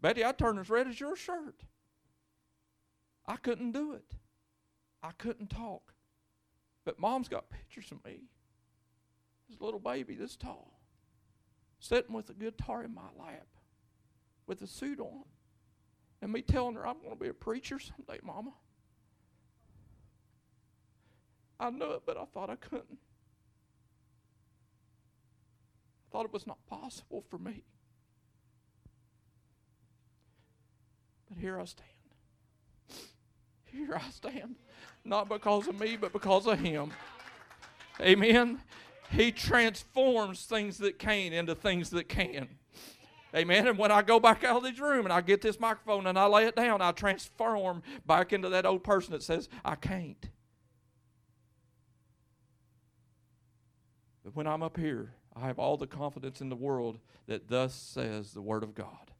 [0.00, 1.62] Betty, I'd turn as red as your shirt.
[3.26, 4.14] I couldn't do it.
[5.02, 5.92] I couldn't talk.
[6.84, 8.22] But mom's got pictures of me.
[9.48, 10.80] This little baby this tall,
[11.80, 13.46] sitting with a guitar in my lap,
[14.46, 15.24] with a suit on,
[16.22, 18.52] and me telling her I'm going to be a preacher someday, Mama.
[21.60, 22.98] I knew it, but I thought I couldn't.
[26.08, 27.64] I thought it was not possible for me.
[31.28, 31.86] But here I stand.
[33.66, 34.56] Here I stand.
[35.04, 36.92] Not because of me, but because of Him.
[38.00, 38.60] Amen.
[39.10, 42.48] He transforms things that can't into things that can.
[43.36, 43.68] Amen.
[43.68, 46.18] And when I go back out of this room and I get this microphone and
[46.18, 50.28] I lay it down, I transform back into that old person that says, I can't.
[54.34, 58.32] When I'm up here, I have all the confidence in the world that thus says
[58.32, 59.12] the Word of God.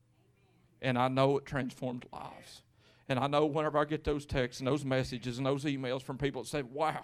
[0.83, 2.63] And I know it transformed lives.
[3.09, 6.17] And I know whenever I get those texts and those messages and those emails from
[6.17, 7.03] people that say, Wow,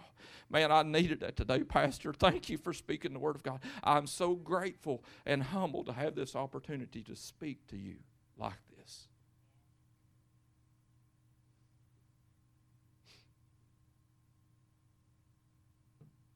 [0.49, 2.13] man, I needed that today, Pastor.
[2.13, 3.61] Thank you for speaking the Word of God.
[3.83, 7.97] I'm so grateful and humbled to have this opportunity to speak to you
[8.39, 9.09] like this.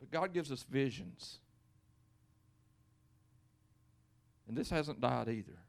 [0.00, 1.38] But God gives us visions.
[4.50, 5.60] And this hasn't died either.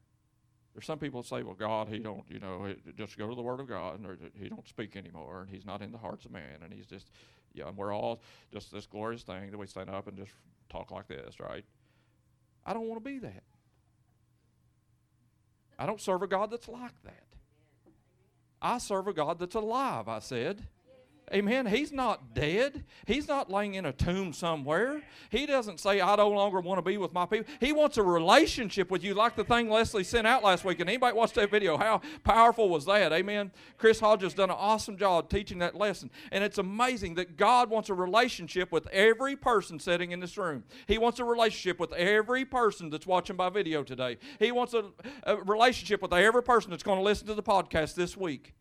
[0.74, 3.60] There's some people say, well, God, he don't, you know, just go to the Word
[3.60, 6.64] of God, and he don't speak anymore, and he's not in the hearts of man,
[6.64, 7.12] and he's just,
[7.54, 10.32] yeah, and we're all just this glorious thing that we stand up and just
[10.68, 11.64] talk like this, right?
[12.66, 13.44] I don't want to be that.
[15.78, 17.28] I don't serve a God that's like that.
[18.64, 20.64] I serve a God that's alive, I said.
[21.34, 21.66] Amen.
[21.66, 22.84] He's not dead.
[23.06, 25.02] He's not laying in a tomb somewhere.
[25.30, 27.52] He doesn't say, I no longer want to be with my people.
[27.60, 30.82] He wants a relationship with you, like the thing Leslie sent out last week.
[30.82, 31.78] And anybody watched that video?
[31.78, 33.14] How powerful was that?
[33.14, 33.52] Amen.
[33.78, 36.12] Chris Hodges done an awesome job teaching that lesson.
[36.34, 40.66] And it's amazing that God wants a relationship with every person sitting in this room.
[40.86, 44.18] He wants a relationship with every person that's watching by video today.
[44.38, 44.86] He wants a,
[45.24, 48.54] a relationship with every person that's going to listen to the podcast this week.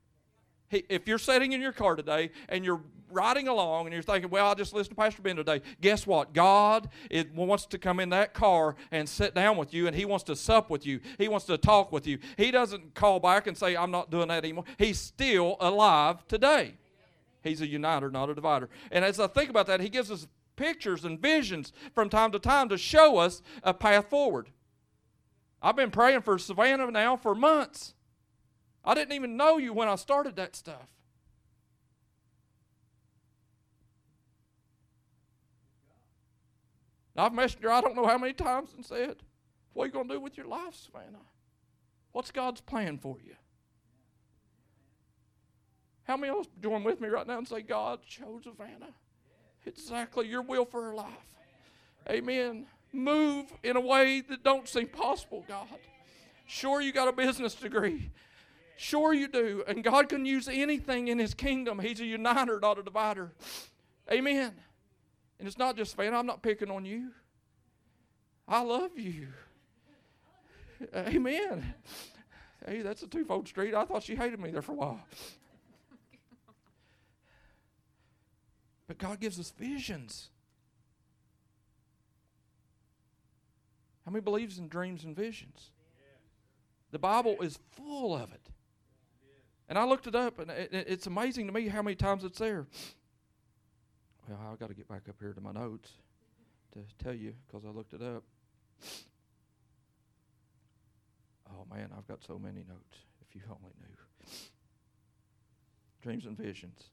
[0.71, 2.81] He, if you're sitting in your car today and you're
[3.11, 6.33] riding along and you're thinking, well, I'll just listen to Pastor Ben today, guess what?
[6.33, 10.05] God is, wants to come in that car and sit down with you and He
[10.05, 11.01] wants to sup with you.
[11.19, 12.19] He wants to talk with you.
[12.37, 14.65] He doesn't call back and say, I'm not doing that anymore.
[14.79, 16.75] He's still alive today.
[17.43, 18.69] He's a uniter, not a divider.
[18.93, 22.39] And as I think about that, He gives us pictures and visions from time to
[22.39, 24.51] time to show us a path forward.
[25.63, 27.95] I've been praying for Savannah now for months.
[28.85, 30.89] I didn't even know you when I started that stuff.
[37.17, 39.17] I've messaged her I don't know how many times and said,
[39.75, 41.27] What are you going to do with your life, Savannah?
[42.13, 43.35] What's God's plan for you?
[46.05, 48.95] How many of us join with me right now and say, God, chose Savannah
[49.67, 51.07] exactly your will for her life?
[52.09, 52.67] Amen.
[52.93, 55.69] Move in a way that don't seem possible, God.
[56.47, 58.11] Sure, you got a business degree.
[58.83, 59.63] Sure, you do.
[59.69, 61.81] And God can use anything in His kingdom.
[61.81, 63.31] He's a uniter, not a divider.
[64.11, 64.55] Amen.
[65.39, 66.15] And it's not just fan.
[66.15, 67.11] I'm not picking on you.
[68.49, 69.29] I love you.
[70.97, 71.75] Amen.
[72.65, 73.75] Hey, that's a twofold street.
[73.75, 75.01] I thought she hated me there for a while.
[78.89, 80.31] But God gives us visions.
[84.07, 85.69] How many believes in dreams and visions?
[86.93, 88.50] The Bible is full of it.
[89.71, 92.25] And I looked it up, and it, it- it's amazing to me how many times
[92.25, 92.67] it's there.
[94.29, 95.91] Well, I've got to get back up here to my notes
[96.75, 98.25] to tell you because I looked it up.
[101.49, 102.99] Oh man, I've got so many notes.
[103.29, 104.29] If you only knew.
[106.03, 106.91] Dreams and visions.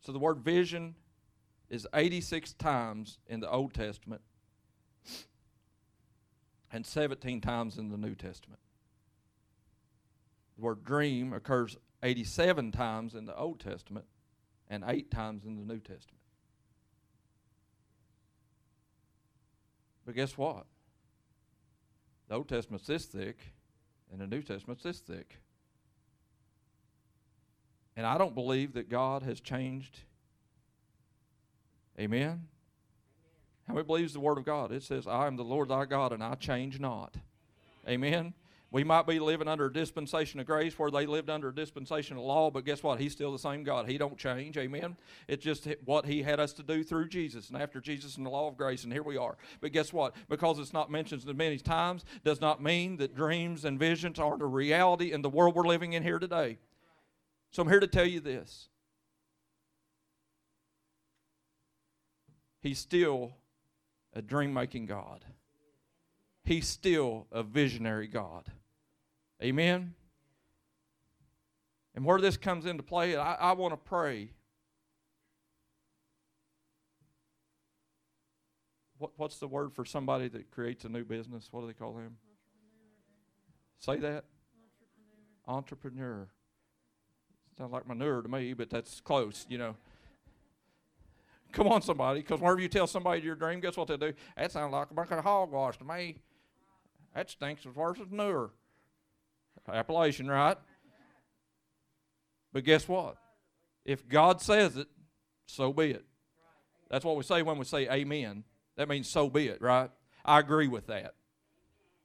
[0.00, 0.94] So the word vision
[1.68, 4.22] is 86 times in the Old Testament
[6.72, 8.60] and 17 times in the New Testament.
[10.56, 14.06] The word dream occurs 87 times in the Old Testament
[14.68, 16.20] and 8 times in the New Testament.
[20.06, 20.66] But guess what?
[22.28, 23.38] The Old Testament's this thick,
[24.12, 25.38] and the New Testament's this thick.
[27.96, 30.00] And I don't believe that God has changed.
[31.98, 32.46] Amen?
[33.70, 34.72] How many believes the Word of God?
[34.72, 37.14] It says, I am the Lord thy God, and I change not.
[37.88, 38.34] Amen?
[38.72, 42.16] We might be living under a dispensation of grace where they lived under a dispensation
[42.16, 42.98] of law, but guess what?
[42.98, 43.88] He's still the same God.
[43.88, 44.58] He don't change.
[44.58, 44.96] Amen.
[45.28, 48.30] It's just what he had us to do through Jesus and after Jesus and the
[48.30, 49.36] law of grace, and here we are.
[49.60, 50.16] But guess what?
[50.28, 54.42] Because it's not mentioned as many times, does not mean that dreams and visions aren't
[54.42, 56.58] a reality in the world we're living in here today.
[57.52, 58.66] So I'm here to tell you this.
[62.62, 63.34] He's still
[64.14, 65.24] a dream making God.
[66.44, 68.44] He's still a visionary God.
[69.42, 69.94] Amen.
[71.94, 74.30] And where this comes into play, I, I want to pray.
[78.98, 81.48] What, what's the word for somebody that creates a new business?
[81.50, 82.16] What do they call them?
[83.78, 84.24] Say that.
[85.46, 86.28] Entrepreneur.
[87.56, 89.74] Sounds like manure to me, but that's close, you know.
[91.52, 94.12] Come on, somebody, because whenever you tell somebody your dream, guess what they do?
[94.36, 96.18] That sounds like a bunch of hogwash to me.
[97.14, 98.50] That stinks as worse as manure.
[99.68, 100.56] Appalachian, right?
[102.52, 103.16] But guess what?
[103.84, 104.88] If God says it,
[105.46, 106.04] so be it.
[106.90, 108.44] That's what we say when we say amen.
[108.76, 109.90] That means so be it, right?
[110.24, 111.14] I agree with that.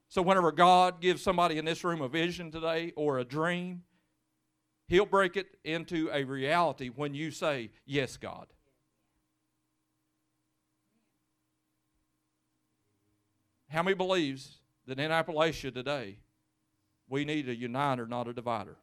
[0.07, 3.83] So whenever God gives somebody in this room a vision today or a dream,
[4.87, 8.47] He'll break it into a reality when you say, Yes, God.
[13.75, 16.19] How many believes that in Appalachia today
[17.09, 18.77] we need a uniter, not a divider?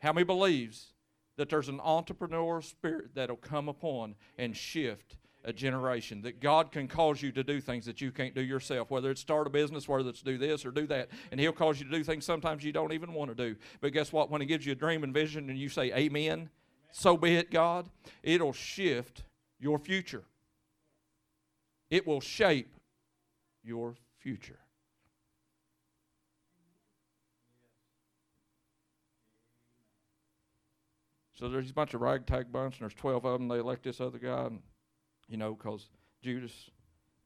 [0.00, 0.92] How many believes
[1.38, 6.86] that there's an entrepreneurial spirit that'll come upon and shift a generation that God can
[6.86, 9.88] cause you to do things that you can't do yourself, whether it's start a business,
[9.88, 11.08] whether it's do this or do that.
[11.30, 13.56] And He'll cause you to do things sometimes you don't even want to do.
[13.80, 14.30] But guess what?
[14.30, 16.50] When He gives you a dream and vision and you say, Amen,
[16.92, 17.88] so be it, God,
[18.22, 19.22] it'll shift
[19.58, 20.24] your future.
[21.88, 22.73] It will shape
[23.64, 24.58] your future.
[31.34, 33.48] So there's a bunch of ragtag bunch, and there's 12 of them.
[33.48, 34.60] They elect this other guy, and,
[35.28, 35.88] you know, because
[36.22, 36.70] Judas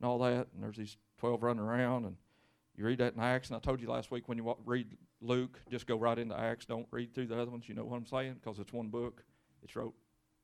[0.01, 2.17] and all that, and there's these 12 running around, and
[2.75, 3.49] you read that in Acts.
[3.49, 6.65] And I told you last week when you read Luke, just go right into Acts.
[6.65, 7.69] Don't read through the other ones.
[7.69, 8.37] You know what I'm saying?
[8.43, 9.25] Because it's one book.
[9.63, 9.95] It's wrote.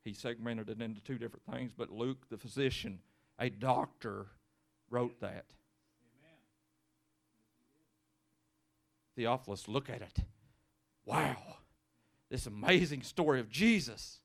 [0.05, 1.73] He segmented it into two different things.
[1.77, 2.99] But Luke, the physician,
[3.39, 4.27] a doctor,
[4.91, 5.47] wrote that.
[9.17, 10.19] Theophilus, look at it.
[11.05, 11.37] Wow.
[12.31, 14.21] This amazing story of Jesus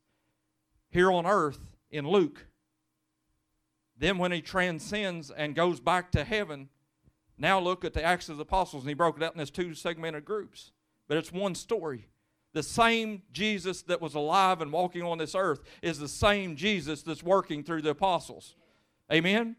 [0.90, 1.60] here on earth
[1.92, 2.46] in Luke.
[3.98, 6.70] Then, when he transcends and goes back to heaven,
[7.38, 9.52] now look at the Acts of the Apostles, and he broke it out in these
[9.52, 10.72] two segmented groups.
[11.08, 12.08] But it's one story.
[12.54, 17.04] The same Jesus that was alive and walking on this earth is the same Jesus
[17.04, 18.56] that's working through the apostles.
[19.12, 19.56] Amen?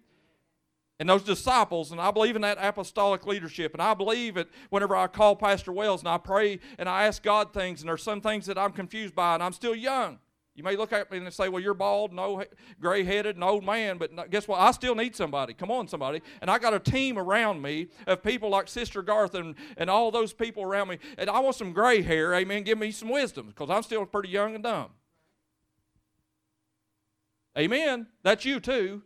[1.00, 4.94] And those disciples, and I believe in that apostolic leadership, and I believe it whenever
[4.94, 8.20] I call Pastor Wells and I pray and I ask God things, and there's some
[8.20, 10.18] things that I'm confused by, and I'm still young.
[10.54, 12.44] You may look at me and say, Well, you're bald, no
[12.80, 14.60] gray headed, an old man, but guess what?
[14.60, 15.54] I still need somebody.
[15.54, 16.20] Come on, somebody.
[16.42, 20.10] And I got a team around me of people like Sister Garth and, and all
[20.10, 20.98] those people around me.
[21.16, 22.64] And I want some gray hair, amen.
[22.64, 24.90] Give me some wisdom because I'm still pretty young and dumb.
[27.56, 28.08] Amen.
[28.22, 29.02] That's you too.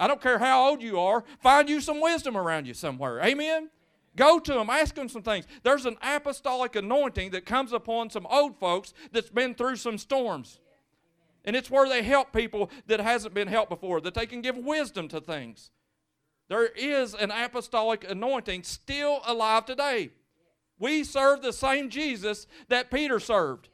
[0.00, 3.20] I don't care how old you are, find you some wisdom around you somewhere.
[3.20, 3.68] Amen?
[4.16, 5.46] Go to them, ask them some things.
[5.62, 10.58] There's an apostolic anointing that comes upon some old folks that's been through some storms.
[11.44, 14.56] And it's where they help people that hasn't been helped before, that they can give
[14.56, 15.70] wisdom to things.
[16.48, 20.10] There is an apostolic anointing still alive today.
[20.78, 23.68] We serve the same Jesus that Peter served.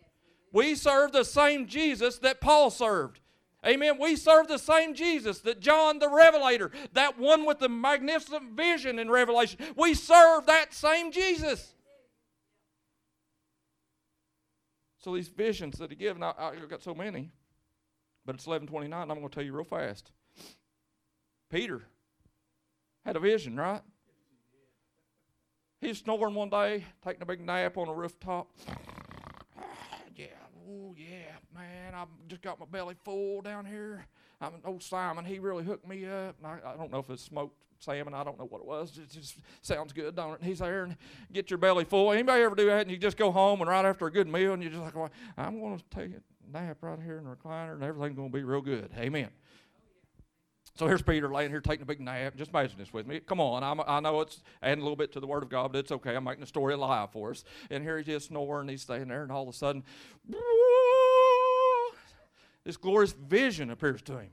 [0.53, 3.21] We serve the same Jesus that Paul served.
[3.65, 3.99] Amen.
[3.99, 8.99] We serve the same Jesus that John the Revelator, that one with the magnificent vision
[8.99, 11.75] in Revelation, we serve that same Jesus.
[14.99, 17.31] So these visions that he given, I, I've got so many,
[18.25, 20.11] but it's 1129, I'm going to tell you real fast.
[21.51, 21.83] Peter
[23.05, 23.83] had a vision, right?
[25.81, 28.49] He's snoring one day, taking a big nap on a rooftop.
[30.69, 34.07] Oh yeah, man, I've just got my belly full down here.
[34.41, 35.25] I'm an old Simon.
[35.25, 36.37] He really hooked me up.
[36.45, 38.15] I, I, don't know if it's smoked salmon.
[38.15, 38.99] I don't know what it was.
[38.99, 40.43] It just sounds good, don't it?
[40.43, 40.97] He's there and
[41.33, 42.13] get your belly full.
[42.13, 42.83] Anybody ever do that?
[42.83, 44.95] And you just go home and right after a good meal, and you're just like,
[44.95, 48.31] well, I'm going to take a nap right here in the recliner, and everything's going
[48.31, 48.91] to be real good.
[48.99, 49.29] Amen.
[50.77, 52.37] So here's Peter laying here taking a big nap.
[52.37, 53.21] Just imagine this with me.
[53.21, 55.73] Come on, I'm, i know it's adding a little bit to the Word of God,
[55.73, 56.15] but it's okay.
[56.15, 57.45] I'm making the story alive for us.
[57.71, 58.69] And here he's just snoring.
[58.69, 59.85] He's staying there, and all of a sudden,
[62.65, 64.31] this glorious vision appears to him.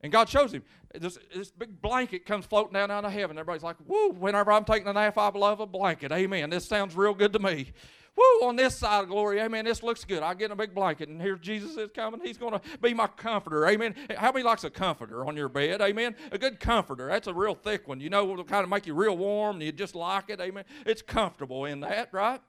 [0.00, 0.62] And God shows him
[0.94, 3.36] this, this big blanket comes floating down out of heaven.
[3.36, 6.12] Everybody's like, "Woo!" Whenever I'm taking a nap, I love a blanket.
[6.12, 6.48] Amen.
[6.50, 7.72] This sounds real good to me.
[8.18, 9.64] Woo, on this side of glory, amen.
[9.64, 10.24] This looks good.
[10.24, 12.20] I get in a big blanket, and here Jesus is coming.
[12.24, 13.94] He's going to be my comforter, amen.
[14.16, 16.16] How many likes a comforter on your bed, amen?
[16.32, 17.06] A good comforter.
[17.06, 18.00] That's a real thick one.
[18.00, 20.64] You know, it'll kind of make you real warm, and you just like it, amen.
[20.84, 22.40] It's comfortable in that, right?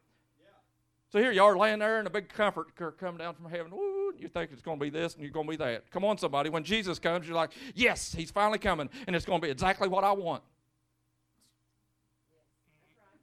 [1.12, 3.72] So here you are laying there, and a big comfort come down from heaven.
[3.72, 5.92] Woo, you think it's going to be this, and you're going to be that.
[5.92, 6.50] Come on, somebody.
[6.50, 9.88] When Jesus comes, you're like, yes, he's finally coming, and it's going to be exactly
[9.88, 10.42] what I want.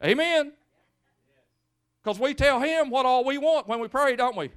[0.04, 0.52] Amen.
[2.06, 4.52] Because we tell him what all we want when we pray, don't we?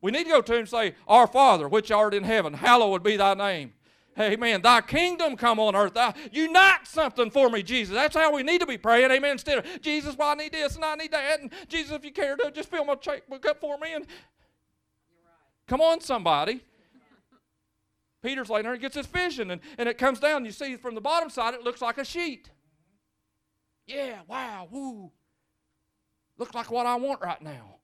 [0.00, 3.04] We need to go to him and say, Our Father, which art in heaven, hallowed
[3.04, 3.74] be thy name.
[4.18, 4.60] Amen.
[4.60, 5.94] Thy kingdom come on earth.
[5.94, 7.94] Thou unite something for me, Jesus.
[7.94, 9.12] That's how we need to be praying.
[9.12, 9.30] Amen.
[9.30, 11.42] Instead of Jesus, well, I need this and I need that.
[11.42, 13.94] And Jesus, if you care to, just fill my checkbook up for me.
[13.94, 14.04] And
[15.68, 16.60] come on, somebody.
[18.20, 20.44] Peter's laying there and gets his vision, and, and it comes down.
[20.44, 22.50] You see from the bottom side, it looks like a sheet.
[23.86, 25.12] Yeah, wow, woo.
[26.40, 27.76] Looks like what I want right now.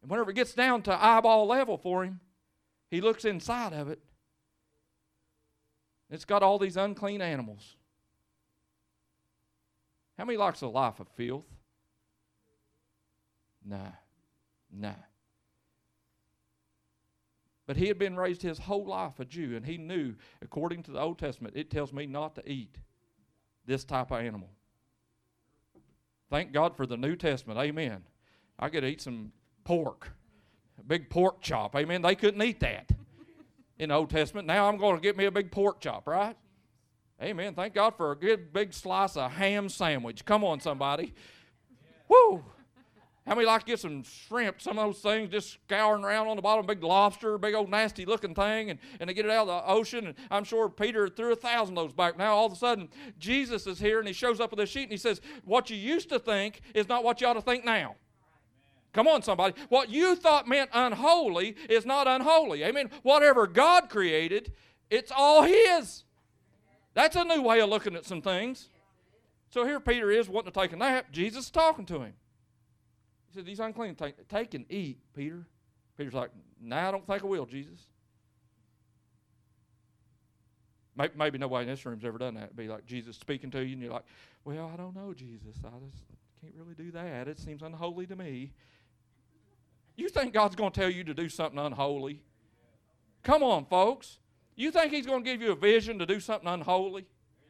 [0.00, 2.18] And whenever it gets down to eyeball level for him,
[2.90, 3.98] he looks inside of it.
[6.08, 7.76] It's got all these unclean animals.
[10.16, 11.44] How many likes a life of filth?
[13.62, 13.92] Nah.
[14.72, 14.94] Nah.
[17.66, 20.90] But he had been raised his whole life a Jew, and he knew, according to
[20.90, 22.78] the Old Testament, it tells me not to eat
[23.66, 24.48] this type of animal.
[26.32, 27.60] Thank God for the New Testament.
[27.60, 28.04] Amen.
[28.58, 29.32] I could eat some
[29.64, 30.12] pork,
[30.80, 31.76] a big pork chop.
[31.76, 32.00] Amen.
[32.00, 32.90] They couldn't eat that
[33.78, 34.46] in the Old Testament.
[34.46, 36.34] Now I'm going to get me a big pork chop, right?
[37.22, 37.52] Amen.
[37.52, 40.24] Thank God for a good big slice of ham sandwich.
[40.24, 41.12] Come on, somebody.
[42.08, 42.42] Woo!
[43.26, 46.34] How many like to get some shrimp, some of those things just scouring around on
[46.34, 49.46] the bottom, big lobster, big old nasty looking thing, and, and they get it out
[49.46, 50.06] of the ocean.
[50.06, 52.18] And I'm sure Peter threw a thousand of those back.
[52.18, 54.84] Now all of a sudden, Jesus is here and he shows up with a sheet
[54.84, 57.64] and he says, What you used to think is not what you ought to think
[57.64, 57.94] now.
[58.92, 59.54] Come on, somebody.
[59.68, 62.64] What you thought meant unholy is not unholy.
[62.64, 62.90] Amen.
[63.02, 64.52] Whatever God created,
[64.90, 66.04] it's all His.
[66.94, 68.68] That's a new way of looking at some things.
[69.50, 71.06] So here Peter is wanting to take a nap.
[71.12, 72.14] Jesus is talking to him.
[73.32, 75.46] He said, These unclean, take, take and eat, Peter.
[75.96, 76.30] Peter's like,
[76.60, 77.80] Nah, I don't think I will, Jesus.
[80.94, 82.44] Maybe, maybe nobody in this room's ever done that.
[82.44, 84.04] It'd be like Jesus speaking to you, and you're like,
[84.44, 85.56] Well, I don't know, Jesus.
[85.64, 86.04] I just
[86.42, 87.28] can't really do that.
[87.28, 88.52] It seems unholy to me.
[89.96, 92.22] You think God's going to tell you to do something unholy?
[93.22, 94.18] Come on, folks.
[94.56, 97.06] You think He's going to give you a vision to do something unholy?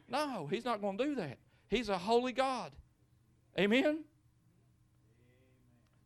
[0.08, 1.38] No, He's not going to do that.
[1.68, 2.70] He's a holy God.
[3.58, 4.04] Amen?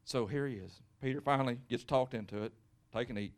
[0.06, 0.70] So here he is.
[1.02, 2.52] Peter finally gets talked into it.
[2.94, 3.32] Take and eat.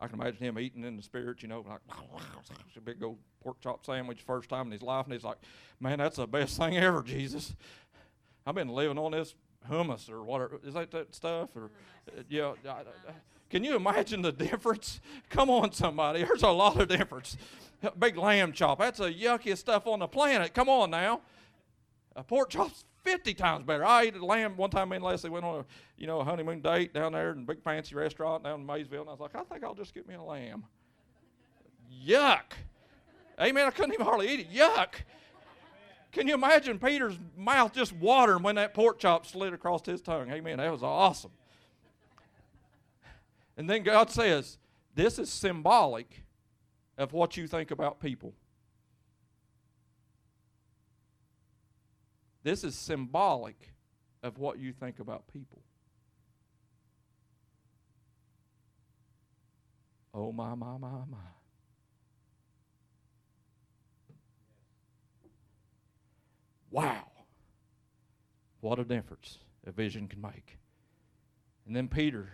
[0.00, 1.80] I can imagine him eating in the spirit, you know, like
[2.76, 5.38] a big old pork chop sandwich first time in his life, and he's like,
[5.80, 7.56] "Man, that's the best thing ever, Jesus.
[8.46, 9.34] I've been living on this
[9.68, 10.60] hummus or whatever.
[10.64, 11.70] Is that that stuff or
[12.16, 12.84] uh, yeah?" I, I,
[13.50, 15.00] can you imagine the difference?
[15.30, 16.22] Come on, somebody.
[16.22, 17.36] There's a lot of difference.
[17.98, 18.78] Big lamb chop.
[18.78, 20.54] That's the yuckiest stuff on the planet.
[20.54, 21.22] Come on now.
[22.14, 23.84] A pork chop's 50 times better.
[23.84, 24.88] I ate a lamb one time.
[24.88, 25.64] Me and Leslie went on a,
[25.96, 29.02] you know, a honeymoon date down there in a big fancy restaurant down in Maysville,
[29.02, 30.64] and I was like, I think I'll just get me a lamb.
[32.06, 32.54] Yuck.
[33.40, 33.66] Amen.
[33.66, 34.52] I couldn't even hardly eat it.
[34.52, 34.94] Yuck.
[36.12, 40.30] Can you imagine Peter's mouth just watering when that pork chop slid across his tongue?
[40.30, 40.58] Amen.
[40.58, 41.32] That was awesome.
[43.56, 44.58] And then God says,
[44.94, 46.22] This is symbolic
[46.96, 48.32] of what you think about people.
[52.44, 53.72] This is symbolic
[54.22, 55.62] of what you think about people.
[60.12, 61.18] Oh, my, my, my, my.
[66.70, 67.06] Wow.
[68.60, 70.58] What a difference a vision can make.
[71.66, 72.28] And then Peter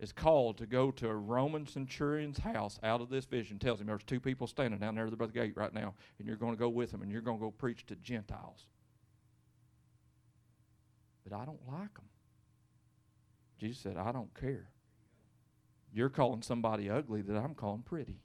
[0.00, 3.58] is called to go to a Roman centurion's house out of this vision.
[3.58, 6.36] Tells him there's two people standing down there at the gate right now, and you're
[6.36, 8.66] going to go with them, and you're going to go preach to Gentiles.
[11.28, 12.04] But I don't like them.
[13.58, 14.68] Jesus said, I don't care.
[15.94, 18.16] You're calling somebody ugly that I'm calling pretty.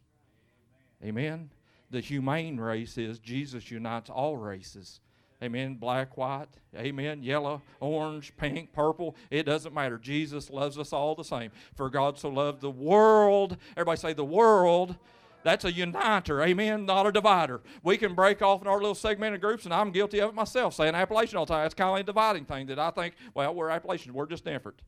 [1.03, 1.51] Amen.
[1.91, 4.99] The humane race is Jesus unites all races.
[5.43, 5.75] Amen.
[5.75, 6.47] Black, white.
[6.75, 7.21] Amen.
[7.21, 9.15] Yellow, orange, pink, purple.
[9.29, 9.97] It doesn't matter.
[9.97, 11.51] Jesus loves us all the same.
[11.75, 13.57] For God so loved the world.
[13.75, 14.95] Everybody say the world.
[15.43, 17.61] That's a uniter, amen, not a divider.
[17.83, 20.73] We can break off in our little segmented groups, and I'm guilty of it myself,
[20.73, 21.65] saying Appalachian all the time.
[21.65, 24.81] It's kind of a dividing thing that I think, well, we're Appalachians, we're just different.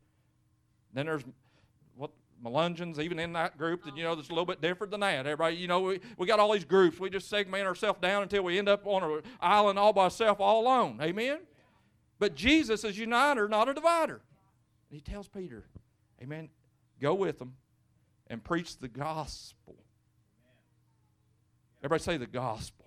[0.93, 1.23] Then there's
[1.95, 2.11] what
[2.43, 5.25] Melungeons, even in that group, that you know that's a little bit different than that.
[5.25, 6.99] Everybody, you know, we, we got all these groups.
[6.99, 10.39] We just segment ourselves down until we end up on an island all by ourselves,
[10.41, 10.99] all alone.
[11.01, 11.39] Amen.
[12.17, 14.21] But Jesus is uniter, not a divider.
[14.89, 15.65] And he tells Peter,
[16.21, 16.49] Amen,
[16.99, 17.53] go with them
[18.27, 19.75] and preach the gospel.
[21.82, 22.86] Everybody say the gospel.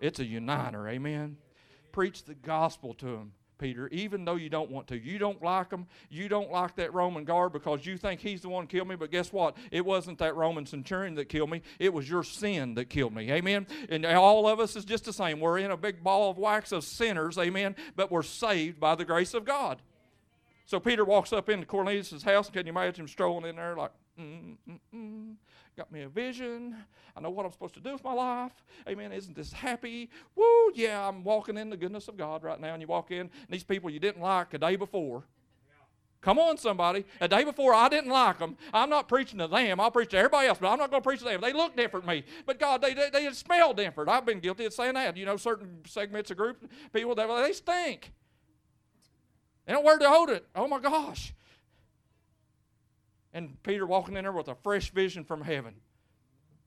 [0.00, 0.88] It's a uniter.
[0.88, 1.36] Amen.
[1.92, 3.32] Preach the gospel to them.
[3.58, 4.98] Peter, even though you don't want to.
[4.98, 5.86] You don't like them.
[6.10, 8.96] You don't like that Roman guard because you think he's the one killed me.
[8.96, 9.56] But guess what?
[9.70, 11.62] It wasn't that Roman centurion that killed me.
[11.78, 13.32] It was your sin that killed me.
[13.32, 13.66] Amen.
[13.88, 15.40] And all of us is just the same.
[15.40, 17.38] We're in a big ball of wax of sinners.
[17.38, 17.76] Amen.
[17.94, 19.80] But we're saved by the grace of God.
[20.66, 22.50] So Peter walks up into Cornelius' house.
[22.50, 25.34] Can you imagine him strolling in there like, mm, mm, mm,
[25.76, 26.74] got me a vision.
[27.14, 28.52] I know what I'm supposed to do with my life.
[28.88, 29.12] Amen.
[29.12, 30.08] Isn't this happy?
[30.34, 32.72] Woo, yeah, I'm walking in the goodness of God right now.
[32.72, 35.24] And you walk in, and these people you didn't like a day before.
[36.22, 37.04] Come on, somebody.
[37.20, 38.56] A day before, I didn't like them.
[38.72, 39.78] I'm not preaching to them.
[39.78, 41.40] I'll preach to everybody else, but I'm not going to preach to them.
[41.42, 42.24] They look different to me.
[42.46, 44.08] But God, they, they, they smell different.
[44.08, 45.16] I've been guilty of saying that.
[45.16, 48.12] You know, certain segments of group people, that they stink.
[49.66, 50.40] They don't wear deodorant.
[50.54, 51.34] Oh my gosh.
[53.36, 55.74] And Peter walking in there with a fresh vision from heaven.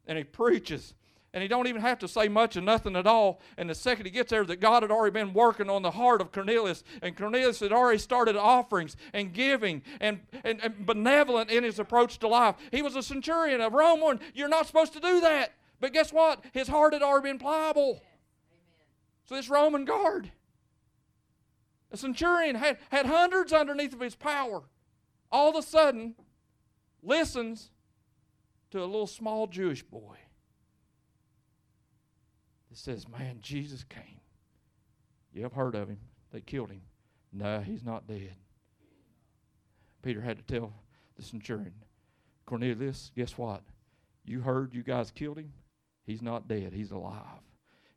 [0.06, 0.94] And he preaches.
[1.34, 3.42] And he don't even have to say much or nothing at all.
[3.58, 6.22] And the second he gets there, that God had already been working on the heart
[6.22, 6.84] of Cornelius.
[7.02, 12.20] And Cornelius had already started offerings and giving and, and, and benevolent in his approach
[12.20, 12.56] to life.
[12.72, 14.20] He was a centurion, a Roman.
[14.36, 15.54] You're not supposed to do that.
[15.80, 16.46] But guess what?
[16.54, 18.00] His heart had already been pliable.
[19.26, 20.32] So this Roman guard,
[21.92, 24.62] a centurion had, had hundreds underneath of his power.
[25.32, 26.14] All of a sudden,
[27.04, 27.72] listens
[28.72, 30.18] to a little small Jewish boy
[32.70, 34.20] that says, Man, Jesus came.
[35.34, 36.00] You have heard of him.
[36.32, 36.82] They killed him.
[37.32, 38.36] No, he's not dead.
[40.02, 40.74] Peter had to tell
[41.16, 41.74] the centurion,
[42.45, 43.62] Cornelius, guess what?
[44.26, 45.52] You heard you guys killed him?
[46.06, 46.74] He's not dead.
[46.74, 47.49] He's alive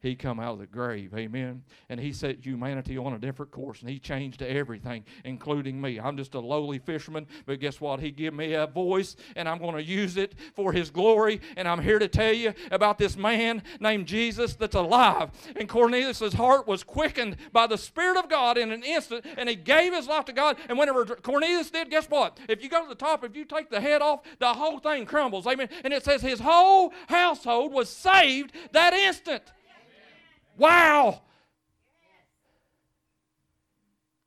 [0.03, 1.15] he come out of the grave.
[1.17, 1.63] Amen.
[1.89, 6.01] And he set humanity on a different course and he changed everything, including me.
[6.01, 8.01] I'm just a lowly fisherman, but guess what?
[8.01, 11.41] He gave me a voice and I'm going to use it for his glory.
[11.57, 15.31] And I'm here to tell you about this man named Jesus that's alive.
[15.55, 19.55] And Cornelius' heart was quickened by the Spirit of God in an instant and he
[19.55, 20.57] gave his life to God.
[20.69, 22.39] And whenever Cornelius did, guess what?
[22.49, 25.07] If you go to the top, if you take the head off, the whole thing
[25.07, 25.47] crumbles.
[25.47, 25.69] Amen.
[25.85, 29.45] And it says his whole household was saved that instant.
[30.57, 31.23] Wow!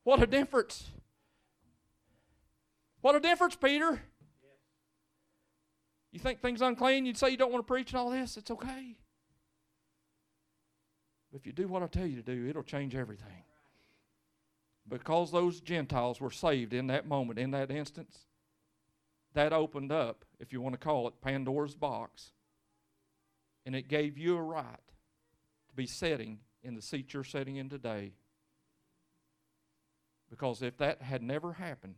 [0.04, 0.92] What a difference.
[3.02, 4.02] What a difference, Peter.
[6.12, 8.50] You think things unclean, you'd say you don't want to preach and all this, it's
[8.50, 8.96] okay.
[11.32, 13.44] But if you do what I tell you to do, it'll change everything.
[14.88, 18.20] Because those Gentiles were saved in that moment, in that instance,
[19.34, 22.32] that opened up, if you want to call it, Pandora's box.
[23.66, 24.85] And it gave you a right
[25.76, 28.14] be sitting in the seat you're sitting in today.
[30.30, 31.96] Because if that had never happened,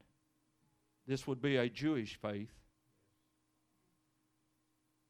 [1.07, 2.51] this would be a Jewish faith,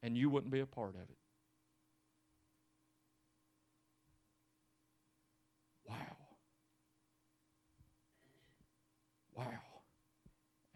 [0.02, 1.18] and you wouldn't be a part of it.
[5.88, 5.96] Wow.
[9.34, 9.44] Wow.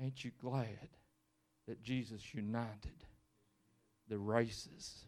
[0.00, 0.88] Ain't you glad
[1.68, 3.04] that Jesus united
[4.08, 5.04] the races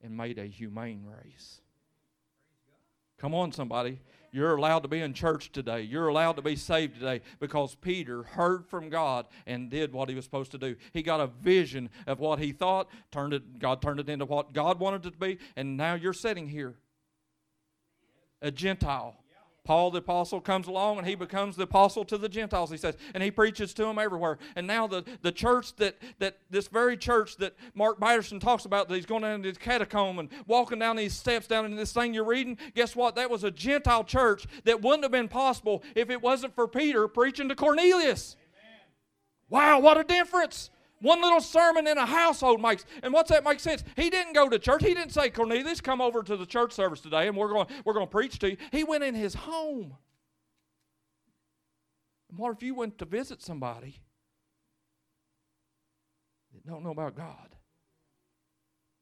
[0.00, 1.60] and made a humane race?
[3.22, 4.00] Come on, somebody.
[4.32, 5.82] You're allowed to be in church today.
[5.82, 10.16] You're allowed to be saved today because Peter heard from God and did what he
[10.16, 10.74] was supposed to do.
[10.92, 14.52] He got a vision of what he thought, turned it, God turned it into what
[14.52, 16.74] God wanted it to be, and now you're sitting here.
[18.40, 19.14] A Gentile.
[19.64, 22.96] Paul the apostle comes along and he becomes the apostle to the Gentiles, he says,
[23.14, 24.38] and he preaches to them everywhere.
[24.56, 28.88] And now the, the church that, that this very church that Mark Batterson talks about,
[28.88, 31.92] that he's going down into this catacomb and walking down these steps down in this
[31.92, 33.14] thing you're reading, guess what?
[33.14, 37.06] That was a Gentile church that wouldn't have been possible if it wasn't for Peter
[37.06, 38.36] preaching to Cornelius.
[38.40, 38.88] Amen.
[39.48, 40.70] Wow, what a difference!
[41.02, 42.86] One little sermon in a household makes.
[43.02, 43.82] And what's that make sense?
[43.96, 44.84] He didn't go to church.
[44.84, 47.92] He didn't say, Cornelius, come over to the church service today and we're going, we're
[47.92, 48.56] going to preach to you.
[48.70, 49.96] He went in his home.
[52.30, 54.00] And what if you went to visit somebody
[56.54, 57.56] that don't know about God?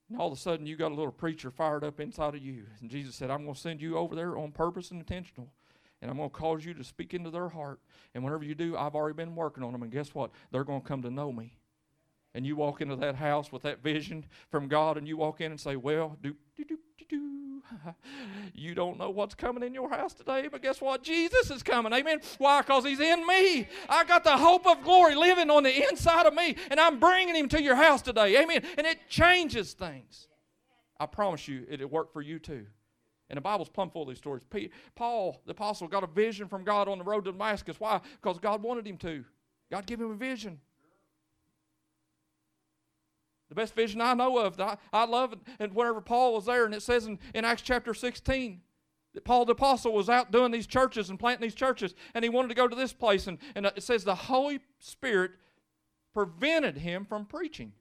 [0.09, 2.65] And all of a sudden you got a little preacher fired up inside of you.
[2.81, 5.53] And Jesus said, I'm going to send you over there on purpose and intentional
[6.01, 7.79] and I'm going to cause you to speak into their heart.
[8.15, 9.83] And whenever you do, I've already been working on them.
[9.83, 10.31] And guess what?
[10.51, 11.60] They're going to come to know me
[12.35, 15.51] and you walk into that house with that vision from God and you walk in
[15.51, 17.63] and say, Well, do, do, do, do, do.
[18.55, 21.03] you don't know what's coming in your house today, but guess what?
[21.03, 21.93] Jesus is coming.
[21.93, 22.21] Amen.
[22.39, 22.61] Why?
[22.61, 23.69] Because He's in me.
[23.89, 27.35] I got the hope of glory living on the inside of me, and I'm bringing
[27.35, 28.41] Him to your house today.
[28.43, 28.63] Amen.
[28.79, 30.29] And it changes things.
[30.99, 32.67] I promise you, it'll work for you too.
[33.31, 34.43] And the Bible's plumb full of these stories.
[34.97, 37.79] Paul, the apostle, got a vision from God on the road to Damascus.
[37.79, 38.01] Why?
[38.21, 39.25] Because God wanted him to.
[39.71, 40.61] God gave him a vision.
[43.51, 45.41] The best vision I know of, I, I love it.
[45.59, 48.61] And whenever Paul was there, and it says in, in Acts chapter 16
[49.13, 52.29] that Paul the Apostle was out doing these churches and planting these churches, and he
[52.29, 53.27] wanted to go to this place.
[53.27, 55.33] And, and it says the Holy Spirit
[56.15, 57.73] prevented him from preaching.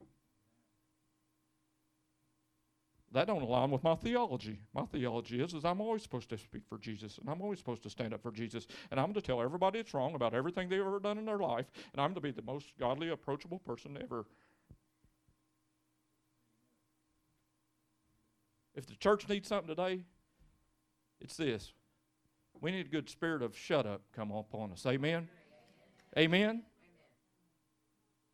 [3.11, 4.59] That don't align with my theology.
[4.73, 7.81] My theology is, is I'm always supposed to speak for Jesus, and I'm always supposed
[7.83, 10.79] to stand up for Jesus, and I'm to tell everybody it's wrong about everything they've
[10.79, 14.25] ever done in their life, and I'm to be the most godly, approachable person ever.
[18.79, 19.99] If the church needs something today,
[21.19, 21.73] it's this.
[22.61, 24.85] We need a good spirit of shut up come upon us.
[24.85, 25.27] Amen?
[26.17, 26.33] Amen?
[26.33, 26.63] Amen?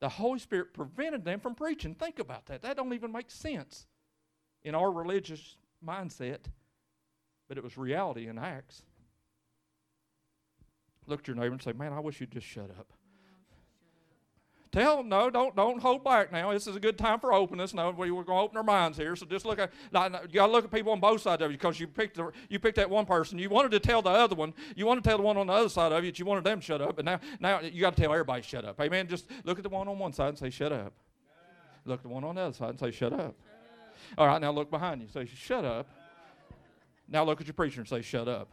[0.02, 1.96] The Holy Spirit prevented them from preaching.
[1.96, 2.62] Think about that.
[2.62, 3.88] That don't even make sense
[4.64, 6.42] in our religious mindset,
[7.48, 8.84] but it was reality in Acts.
[11.08, 12.94] Look at your neighbor and say, Man, I wish you'd just shut up.
[14.76, 16.52] Tell them, no, don't, don't hold back now.
[16.52, 17.74] This is a good time for openness.
[17.74, 19.16] No, we, we're going to open our minds here.
[19.16, 19.90] So just look at, you
[20.34, 22.60] got to look at people on both sides of you because you picked, the, you
[22.60, 23.40] picked that one person.
[23.40, 24.54] You wanted to tell the other one.
[24.76, 26.44] You want to tell the one on the other side of you that you wanted
[26.44, 26.98] them to shut up.
[26.98, 28.82] But now, now you got to tell everybody shut up.
[28.82, 29.08] Amen.
[29.08, 30.92] Just look at the one on one side and say, shut up.
[31.86, 33.34] Look at the one on the other side and say, shut up.
[34.18, 35.08] All right, now look behind you.
[35.08, 35.88] Say, shut up.
[37.08, 38.52] Now look at your preacher and say, shut up.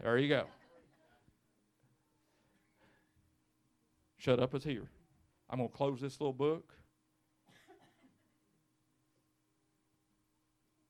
[0.00, 0.44] There you go.
[4.18, 4.88] Shut up is here.
[5.48, 6.72] I'm going to close this little book.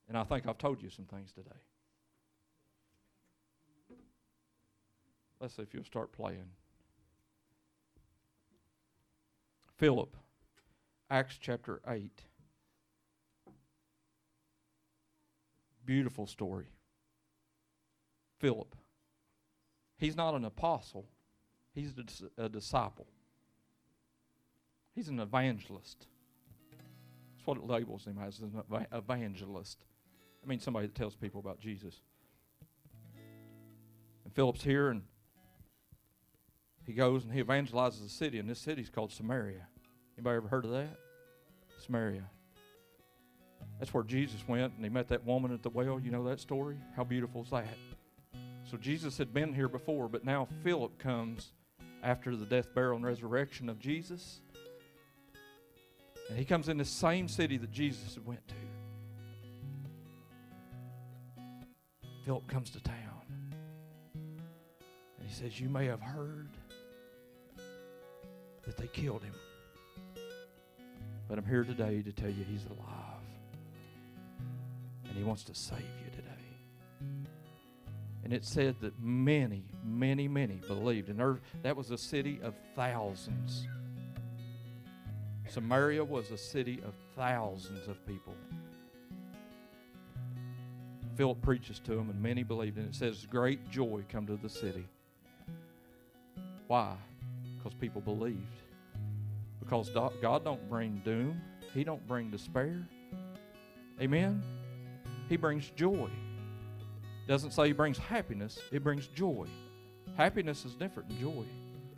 [0.07, 1.49] And I think I've told you some things today.
[5.39, 6.49] Let's see if you'll start playing.
[9.77, 10.15] Philip,
[11.11, 12.09] Acts chapter 8.
[15.85, 16.67] Beautiful story.
[18.39, 18.75] Philip.
[19.97, 21.05] He's not an apostle,
[21.73, 21.93] he's
[22.37, 23.07] a disciple.
[24.97, 26.07] He's an evangelist.
[27.35, 29.85] That's what it labels him as an evangelist.
[30.43, 32.01] I mean, somebody that tells people about Jesus.
[34.25, 35.03] And Philip's here, and
[36.83, 39.67] he goes and he evangelizes the city, and this city's called Samaria.
[40.17, 40.97] Anybody ever heard of that?
[41.85, 42.23] Samaria.
[43.77, 45.99] That's where Jesus went, and he met that woman at the well.
[45.99, 46.79] You know that story?
[46.95, 47.67] How beautiful is that?
[48.63, 51.51] So Jesus had been here before, but now Philip comes
[52.01, 54.41] after the death, burial, and resurrection of Jesus
[56.29, 58.55] and he comes in the same city that Jesus went to.
[62.25, 62.95] Philip comes to town.
[64.13, 66.49] And he says, You may have heard
[68.65, 69.33] that they killed him.
[71.29, 73.23] But I'm here today to tell you he's alive.
[75.07, 76.27] And he wants to save you today.
[78.25, 81.07] And it said that many, many, many believed.
[81.07, 83.67] And there, that was a city of thousands.
[85.49, 88.33] Samaria was a city of thousands of people.
[91.15, 92.77] Philip preaches to them, and many believed.
[92.77, 94.87] And it says, Great joy come to the city.
[96.67, 96.95] Why?
[97.57, 98.61] Because people believed.
[99.59, 101.41] Because God don't bring doom,
[101.73, 102.87] He don't bring despair.
[103.99, 104.43] Amen?
[105.27, 106.09] He brings joy.
[107.27, 109.47] Doesn't say He brings happiness, it brings joy.
[110.15, 111.45] Happiness is different than joy.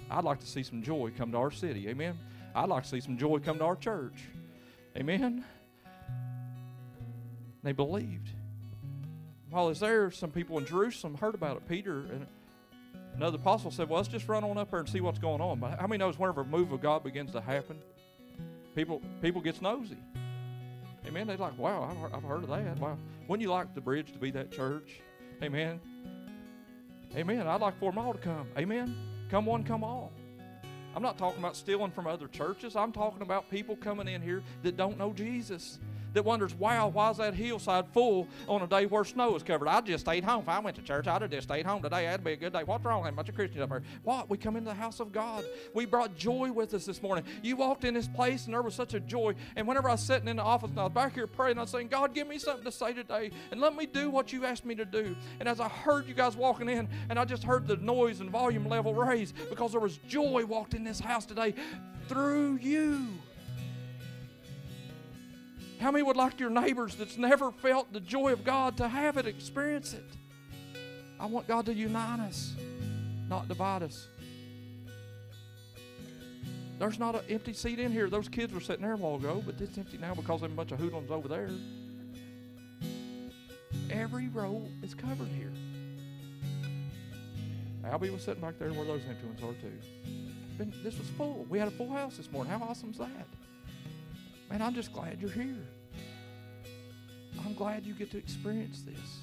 [0.09, 1.87] I'd like to see some joy come to our city.
[1.89, 2.17] Amen?
[2.59, 4.25] I'd like to see some joy come to our church.
[4.97, 5.45] Amen.
[7.63, 8.29] They believed.
[9.49, 11.67] while I was there, some people in Jerusalem heard about it.
[11.69, 12.27] Peter and
[13.15, 15.59] another apostle said, "Well, let's just run on up there and see what's going on."
[15.59, 17.79] But how many knows whenever a move of God begins to happen,
[18.75, 19.97] people people gets nosy.
[21.07, 21.27] Amen.
[21.27, 22.97] They're like, "Wow, I've I've heard of that." Wow.
[23.27, 24.99] Wouldn't you like the bridge to be that church?
[25.41, 25.79] Amen.
[27.15, 27.47] Amen.
[27.47, 28.47] I'd like for them all to come.
[28.57, 28.95] Amen.
[29.29, 30.11] Come one, come all.
[30.95, 32.75] I'm not talking about stealing from other churches.
[32.75, 35.79] I'm talking about people coming in here that don't know Jesus
[36.13, 39.67] that wonders, wow, why is that hillside full on a day where snow is covered?
[39.67, 40.41] I just stayed home.
[40.43, 42.05] If I went to church, I'd have just stayed home today.
[42.05, 42.63] That'd be a good day.
[42.63, 43.83] What's wrong a bunch of Christians up here?
[44.03, 44.29] What?
[44.29, 45.43] We come into the house of God.
[45.73, 47.25] We brought joy with us this morning.
[47.43, 49.35] You walked in this place and there was such a joy.
[49.55, 51.61] And whenever I was sitting in the office and I was back here praying, I
[51.61, 54.45] was saying, God, give me something to say today and let me do what you
[54.45, 55.15] asked me to do.
[55.39, 58.29] And as I heard you guys walking in, and I just heard the noise and
[58.29, 61.53] volume level raise because there was joy walked in this house today
[62.07, 63.07] through you.
[65.79, 69.17] How many would like your neighbors that's never felt the joy of God to have
[69.17, 70.03] it, experience it?
[71.19, 72.53] I want God to unite us,
[73.29, 74.07] not divide us.
[76.79, 78.09] There's not an empty seat in here.
[78.09, 80.55] Those kids were sitting there a while ago, but it's empty now because there's a
[80.55, 81.49] bunch of hoodlums over there.
[83.89, 85.51] Every row is covered here.
[87.85, 90.71] Albie was sitting back there where those empty ones are too.
[90.83, 91.45] This was full.
[91.49, 92.51] We had a full house this morning.
[92.51, 93.27] How awesome is that?
[94.49, 95.67] Man, I'm just glad you're here.
[97.45, 99.19] I'm glad you get to experience this.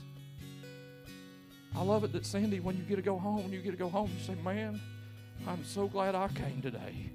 [1.75, 3.77] I love it that Sandy, when you get to go home, when you get to
[3.77, 4.81] go home, you say, Man,
[5.47, 7.11] I'm so glad I came today.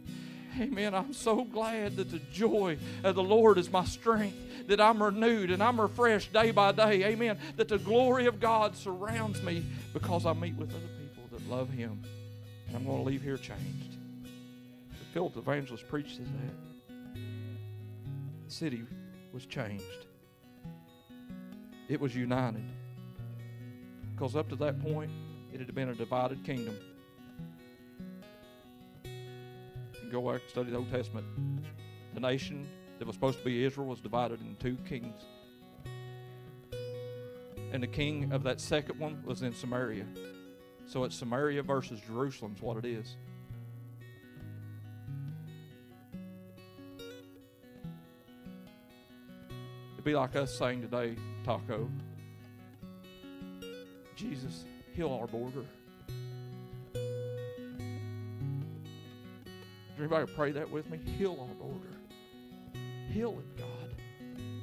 [0.60, 0.94] Amen.
[0.94, 5.50] I'm so glad that the joy of the Lord is my strength, that I'm renewed
[5.50, 7.06] and I'm refreshed day by day.
[7.06, 7.38] Amen.
[7.56, 11.70] That the glory of God surrounds me because I meet with other people that love
[11.70, 12.04] Him.
[12.68, 13.98] And I'm going to leave here changed.
[14.24, 16.71] The Philip evangelist preached that
[18.52, 18.84] city
[19.34, 20.06] was changed.
[21.88, 22.64] It was united.
[24.14, 25.12] Because up to that point,
[25.54, 26.76] it had been a divided kingdom.
[29.04, 31.26] You go back and study the Old Testament.
[32.14, 32.68] The nation
[33.00, 35.22] that was supposed to be Israel was divided into two kings.
[37.72, 40.06] And the king of that second one was in Samaria.
[40.86, 43.16] So it's Samaria versus Jerusalem is what it is.
[50.02, 51.88] It'd be like us saying today, Taco,
[54.16, 54.64] Jesus,
[54.96, 55.64] heal our border.
[56.96, 57.04] Does
[60.00, 60.98] anybody pray that with me?
[61.20, 61.94] Heal our border.
[63.14, 63.94] Heal it, God.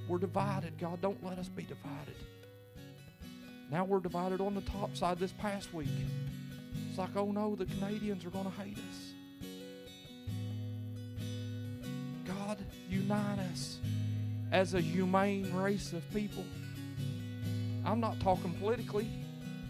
[0.08, 1.00] We're divided, God.
[1.00, 2.16] Don't let us be divided.
[3.70, 5.86] Now we're divided on the top side this past week.
[6.88, 9.12] It's like, oh no, the Canadians are going to hate us.
[12.26, 12.58] God,
[12.90, 13.78] unite us
[14.52, 16.44] as a humane race of people.
[17.84, 19.08] I'm not talking politically,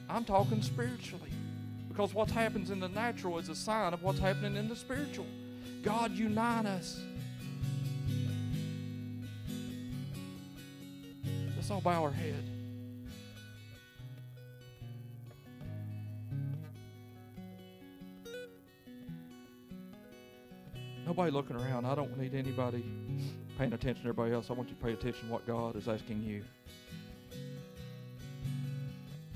[0.09, 1.31] I'm talking spiritually.
[1.89, 5.27] Because what happens in the natural is a sign of what's happening in the spiritual.
[5.83, 7.01] God, unite us.
[11.57, 12.58] Let's all bow our head.
[21.09, 21.87] Nobody looking around.
[21.87, 22.85] I don't need anybody
[23.57, 24.51] paying attention to everybody else.
[24.51, 26.45] I want you to pay attention to what God is asking you.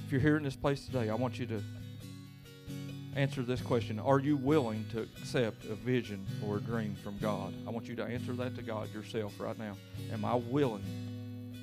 [0.05, 1.63] If you're here in this place today, I want you to
[3.17, 7.55] answer this question Are you willing to accept a vision or a dream from God?
[7.67, 9.75] I want you to answer that to God yourself right now.
[10.13, 10.85] Am I willing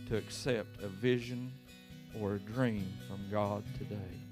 [0.07, 1.51] to accept a vision
[2.19, 4.28] or a dream from God today?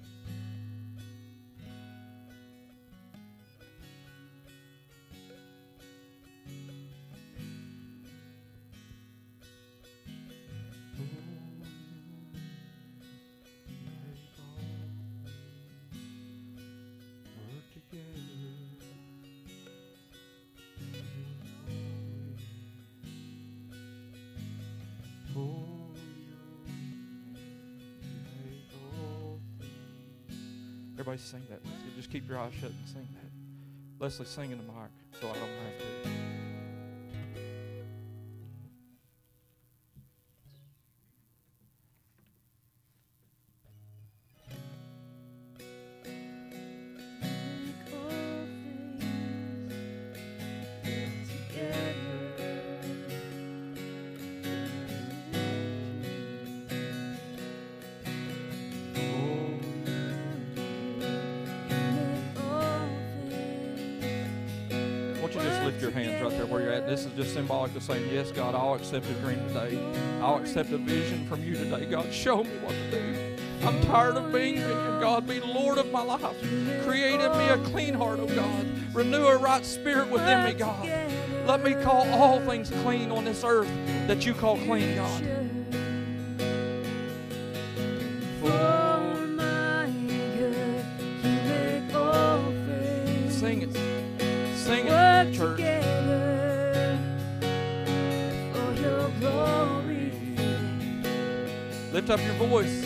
[32.37, 34.03] Shut and sing that.
[34.03, 36.16] Leslie, sing in the mic so I don't have to.
[67.67, 69.79] Symbolic of saying, Yes, God, I'll accept a dream today.
[70.21, 71.85] I'll accept a vision from you today.
[71.85, 73.35] God, show me what to do.
[73.63, 74.61] I'm tired of being
[75.01, 75.27] God.
[75.27, 76.21] Be Lord of my life.
[76.85, 78.67] Create in me a clean heart, oh God.
[78.93, 80.87] Renew a right spirit within me, God.
[81.47, 83.69] Let me call all things clean on this earth
[84.07, 85.36] that you call clean, God.
[102.07, 102.85] Lift up your voice.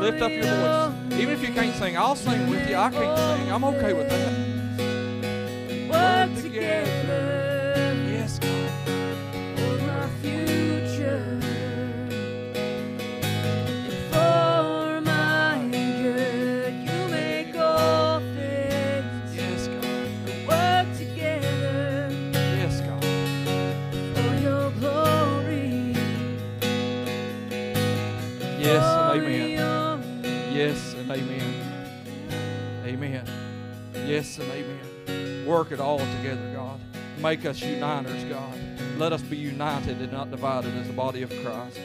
[0.00, 1.20] Lift up your voice.
[1.20, 2.74] Even if you can't sing, I'll sing with you.
[2.74, 3.52] I can't sing.
[3.52, 4.32] I'm okay with that.
[5.88, 6.99] Work together
[34.20, 35.46] Amen.
[35.46, 36.78] Work it all together, God.
[37.18, 38.54] Make us uniters, God.
[38.98, 41.80] Let us be united and not divided as a body of Christ.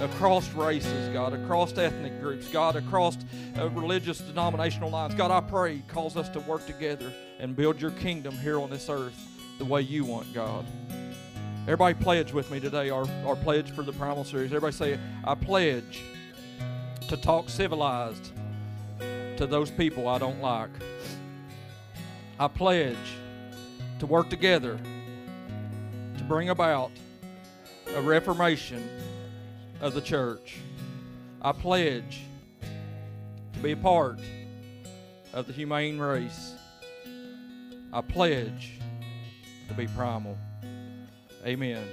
[0.00, 3.18] Across races, God, across ethnic groups, God, across
[3.58, 5.14] uh, religious denominational lines.
[5.14, 8.88] God, I pray, cause us to work together and build your kingdom here on this
[8.88, 9.18] earth
[9.58, 10.64] the way you want, God.
[11.64, 14.52] Everybody pledge with me today, our, our pledge for the Primal Series.
[14.52, 16.02] Everybody say, I pledge
[17.08, 18.32] to talk civilized
[19.36, 20.70] to those people I don't like.
[22.40, 22.96] I pledge
[23.98, 24.78] to work together
[26.16, 26.92] to bring about
[27.94, 28.88] a reformation
[29.80, 30.58] of the church.
[31.42, 32.20] I pledge
[33.54, 34.20] to be a part
[35.32, 36.54] of the humane race.
[37.92, 38.78] I pledge
[39.66, 40.38] to be primal.
[41.44, 41.84] Amen.